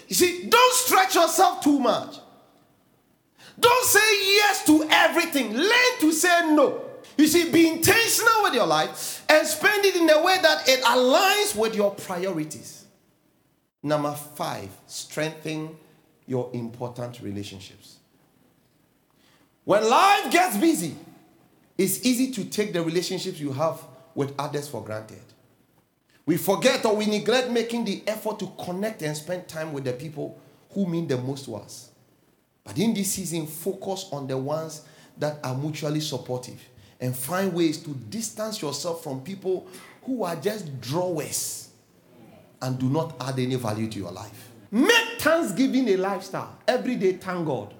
You 0.08 0.14
see, 0.14 0.46
don't 0.48 0.74
stretch 0.74 1.14
yourself 1.14 1.62
too 1.62 1.78
much. 1.78 2.16
Don't 3.58 3.86
say 3.86 4.24
yes 4.34 4.64
to 4.66 4.86
everything. 4.90 5.54
Learn 5.54 6.00
to 6.00 6.12
say 6.12 6.54
no. 6.54 6.82
You 7.16 7.26
see, 7.26 7.50
be 7.50 7.68
intentional 7.68 8.42
with 8.42 8.54
your 8.54 8.66
life 8.66 9.24
and 9.28 9.46
spend 9.46 9.84
it 9.84 9.96
in 9.96 10.08
a 10.10 10.22
way 10.22 10.36
that 10.42 10.68
it 10.68 10.82
aligns 10.82 11.56
with 11.56 11.74
your 11.74 11.94
priorities. 11.94 12.84
Number 13.82 14.12
five, 14.12 14.68
strengthen 14.86 15.76
your 16.26 16.50
important 16.52 17.20
relationships. 17.20 17.96
When 19.64 19.88
life 19.88 20.30
gets 20.30 20.56
busy, 20.56 20.96
it's 21.78 22.04
easy 22.04 22.30
to 22.32 22.44
take 22.44 22.72
the 22.72 22.82
relationships 22.82 23.38
you 23.38 23.52
have 23.52 23.80
with 24.14 24.34
others 24.38 24.68
for 24.68 24.82
granted. 24.82 25.22
We 26.24 26.36
forget 26.36 26.84
or 26.84 26.96
we 26.96 27.06
neglect 27.06 27.50
making 27.50 27.84
the 27.84 28.02
effort 28.06 28.40
to 28.40 28.52
connect 28.64 29.02
and 29.02 29.16
spend 29.16 29.46
time 29.46 29.72
with 29.72 29.84
the 29.84 29.92
people 29.92 30.38
who 30.70 30.86
mean 30.86 31.06
the 31.06 31.16
most 31.16 31.44
to 31.46 31.56
us. 31.56 31.90
But 32.66 32.78
in 32.78 32.92
this 32.92 33.12
season, 33.12 33.46
focus 33.46 34.08
on 34.12 34.26
the 34.26 34.36
ones 34.36 34.82
that 35.18 35.38
are 35.42 35.56
mutually 35.56 36.00
supportive 36.00 36.60
and 37.00 37.16
find 37.16 37.54
ways 37.54 37.78
to 37.78 37.90
distance 37.90 38.60
yourself 38.60 39.04
from 39.04 39.20
people 39.20 39.68
who 40.02 40.24
are 40.24 40.36
just 40.36 40.80
drawers 40.80 41.68
and 42.60 42.78
do 42.78 42.88
not 42.88 43.14
add 43.20 43.38
any 43.38 43.54
value 43.54 43.88
to 43.88 43.98
your 43.98 44.10
life. 44.10 44.50
Make 44.70 45.20
Thanksgiving 45.20 45.88
a 45.90 45.96
lifestyle. 45.96 46.58
Every 46.66 46.96
day, 46.96 47.12
thank 47.12 47.46
God. 47.46 47.72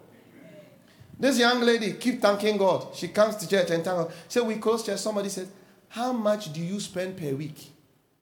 This 1.18 1.38
young 1.38 1.61
lady 1.62 1.94
keep 1.94 2.20
thanking 2.20 2.59
God. 2.59 2.94
She 2.94 3.09
comes 3.09 3.37
to 3.37 3.49
church 3.49 3.70
and 3.70 3.83
thank 3.83 3.96
God. 3.96 4.12
So 4.29 4.44
we 4.44 4.57
close 4.57 4.85
church. 4.85 5.01
Somebody 5.01 5.31
says, 5.31 5.49
"How 5.88 6.12
much 6.12 6.53
do 6.53 6.61
you 6.61 6.79
spend 6.79 7.16
per 7.16 7.35
week? 7.35 7.72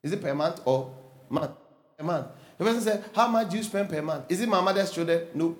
Is 0.02 0.12
it 0.12 0.22
per 0.22 0.32
month 0.34 0.60
or 0.64 0.92
month? 1.28 1.50
A 1.98 2.04
month." 2.04 2.28
The 2.56 2.64
person 2.64 2.82
said, 2.82 3.04
"How 3.12 3.26
much 3.26 3.50
do 3.50 3.56
you 3.56 3.64
spend 3.64 3.88
per 3.88 4.00
month? 4.00 4.26
Is 4.28 4.40
it 4.40 4.48
my 4.48 4.60
mother's 4.60 4.92
children? 4.92 5.26
No. 5.34 5.56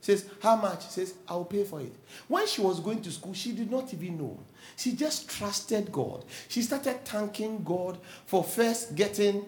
Says, 0.00 0.26
How 0.42 0.56
much? 0.56 0.86
Says, 0.88 1.14
I'll 1.28 1.44
pay 1.44 1.64
for 1.64 1.80
it. 1.80 1.94
When 2.26 2.46
she 2.46 2.60
was 2.60 2.80
going 2.80 3.02
to 3.02 3.10
school, 3.10 3.34
she 3.34 3.52
did 3.52 3.70
not 3.70 3.92
even 3.92 4.18
know. 4.18 4.38
She 4.76 4.92
just 4.92 5.28
trusted 5.28 5.92
God. 5.92 6.24
She 6.48 6.62
started 6.62 7.04
thanking 7.04 7.62
God 7.62 7.98
for 8.26 8.42
first 8.42 8.94
getting 8.94 9.44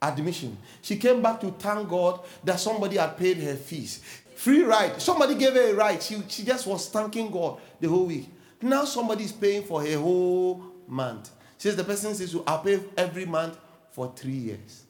admission. 0.00 0.56
She 0.82 0.96
came 0.96 1.22
back 1.22 1.40
to 1.40 1.50
thank 1.52 1.88
God 1.88 2.20
that 2.44 2.60
somebody 2.60 2.96
had 2.96 3.16
paid 3.16 3.38
her 3.38 3.56
fees. 3.56 4.00
Free 4.36 4.62
ride. 4.62 5.00
Somebody 5.00 5.34
gave 5.34 5.54
her 5.54 5.70
a 5.70 5.74
ride. 5.74 6.02
She, 6.02 6.22
she 6.28 6.44
just 6.44 6.66
was 6.66 6.88
thanking 6.88 7.30
God 7.30 7.60
the 7.80 7.88
whole 7.88 8.06
week. 8.06 8.28
Now 8.60 8.84
somebody 8.84 9.24
is 9.24 9.32
paying 9.32 9.62
for 9.62 9.84
her 9.84 9.98
whole 9.98 10.62
month. 10.86 11.30
She 11.58 11.68
says 11.68 11.76
the 11.76 11.84
person 11.84 12.14
says, 12.14 12.36
I'll 12.46 12.58
pay 12.58 12.80
every 12.96 13.26
month 13.26 13.58
for 13.90 14.12
three 14.14 14.32
years. 14.32 14.84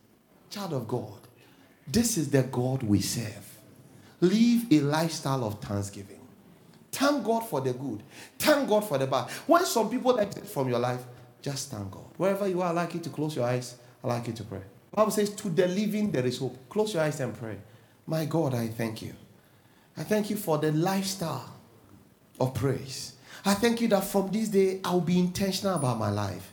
Child 0.51 0.73
of 0.73 0.89
God, 0.89 1.19
this 1.87 2.17
is 2.17 2.31
the 2.31 2.43
God 2.43 2.83
we 2.83 3.01
serve. 3.01 3.54
Live 4.25 4.73
a 4.73 4.81
lifestyle 4.81 5.45
of 5.45 5.61
thanksgiving. 5.61 6.21
Thank 6.91 7.25
God 7.25 7.41
for 7.41 7.61
the 7.61 7.73
good. 7.73 8.03
Thank 8.39 8.69
God 8.69 8.87
for 8.87 8.97
the 8.97 9.07
bad. 9.07 9.29
When 9.47 9.65
some 9.65 9.91
people 9.91 10.19
exit 10.19 10.47
from 10.47 10.69
your 10.69 10.79
life, 10.79 11.03
just 11.43 11.71
thank 11.71 11.91
God. 11.91 12.07
Wherever 12.17 12.49
you 12.49 12.63
are, 12.63 12.69
I 12.69 12.73
like 12.73 12.95
you 12.95 13.01
to 13.01 13.11
close 13.11 13.37
your 13.37 13.45
eyes. 13.45 13.77
I 14.03 14.09
like 14.09 14.27
you 14.27 14.33
to 14.33 14.45
pray. 14.45 14.63
The 14.91 14.97
Bible 14.97 15.11
says, 15.11 15.31
To 15.31 15.51
the 15.51 15.67
living 15.69 16.11
there 16.11 16.25
is 16.25 16.39
hope. 16.39 16.57
Close 16.69 16.95
your 16.95 17.03
eyes 17.03 17.21
and 17.21 17.37
pray. 17.37 17.57
My 18.07 18.25
God, 18.25 18.55
I 18.55 18.69
thank 18.69 19.03
you. 19.03 19.15
I 19.97 20.05
thank 20.05 20.31
you 20.31 20.37
for 20.37 20.59
the 20.59 20.73
lifestyle 20.73 21.53
of 22.41 22.55
praise. 22.55 23.15
I 23.45 23.55
thank 23.55 23.81
you 23.81 23.89
that 23.89 24.05
from 24.05 24.31
this 24.31 24.49
day 24.49 24.81
I'll 24.85 25.01
be 25.01 25.19
intentional 25.19 25.75
about 25.77 25.99
my 25.99 26.11
life. 26.11 26.53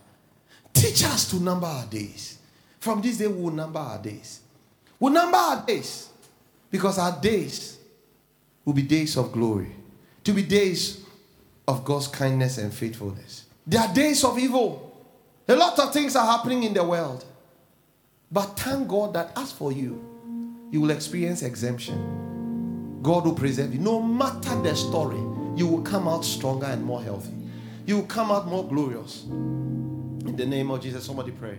Teach 0.73 1.03
us 1.05 1.29
to 1.29 1.37
number 1.37 1.67
our 1.67 1.85
days. 1.85 2.39
From 2.79 3.01
this 3.01 3.17
day, 3.17 3.27
we'll 3.27 3.53
number 3.53 3.79
our 3.79 3.99
days. 3.99 4.41
We'll 4.99 5.13
number 5.13 5.37
our 5.37 5.65
days 5.65 6.10
because 6.71 6.97
our 6.97 7.19
days 7.21 7.77
will 8.65 8.73
be 8.73 8.81
days 8.81 9.17
of 9.17 9.31
glory, 9.31 9.75
to 10.23 10.33
be 10.33 10.41
days 10.41 11.03
of 11.67 11.83
God's 11.83 12.07
kindness 12.07 12.57
and 12.57 12.73
faithfulness. 12.73 13.45
There 13.67 13.81
are 13.81 13.93
days 13.93 14.23
of 14.23 14.39
evil. 14.39 14.87
A 15.47 15.55
lot 15.55 15.77
of 15.77 15.93
things 15.93 16.15
are 16.15 16.25
happening 16.25 16.63
in 16.63 16.73
the 16.73 16.83
world. 16.83 17.25
But 18.31 18.57
thank 18.57 18.87
God 18.87 19.13
that 19.13 19.31
as 19.35 19.51
for 19.51 19.71
you, 19.71 20.03
you 20.71 20.79
will 20.79 20.91
experience 20.91 21.41
exemption. 21.41 22.99
God 23.01 23.25
will 23.25 23.35
preserve 23.35 23.73
you. 23.73 23.79
No 23.79 24.01
matter 24.01 24.55
the 24.61 24.75
story, 24.75 25.19
you 25.55 25.67
will 25.67 25.81
come 25.81 26.07
out 26.07 26.23
stronger 26.23 26.67
and 26.67 26.83
more 26.83 27.01
healthy. 27.01 27.33
You 27.85 27.97
will 27.97 28.05
come 28.05 28.31
out 28.31 28.47
more 28.47 28.65
glorious. 28.65 29.23
In 29.23 30.35
the 30.37 30.45
name 30.45 30.71
of 30.71 30.81
Jesus, 30.81 31.05
somebody 31.05 31.31
pray. 31.31 31.57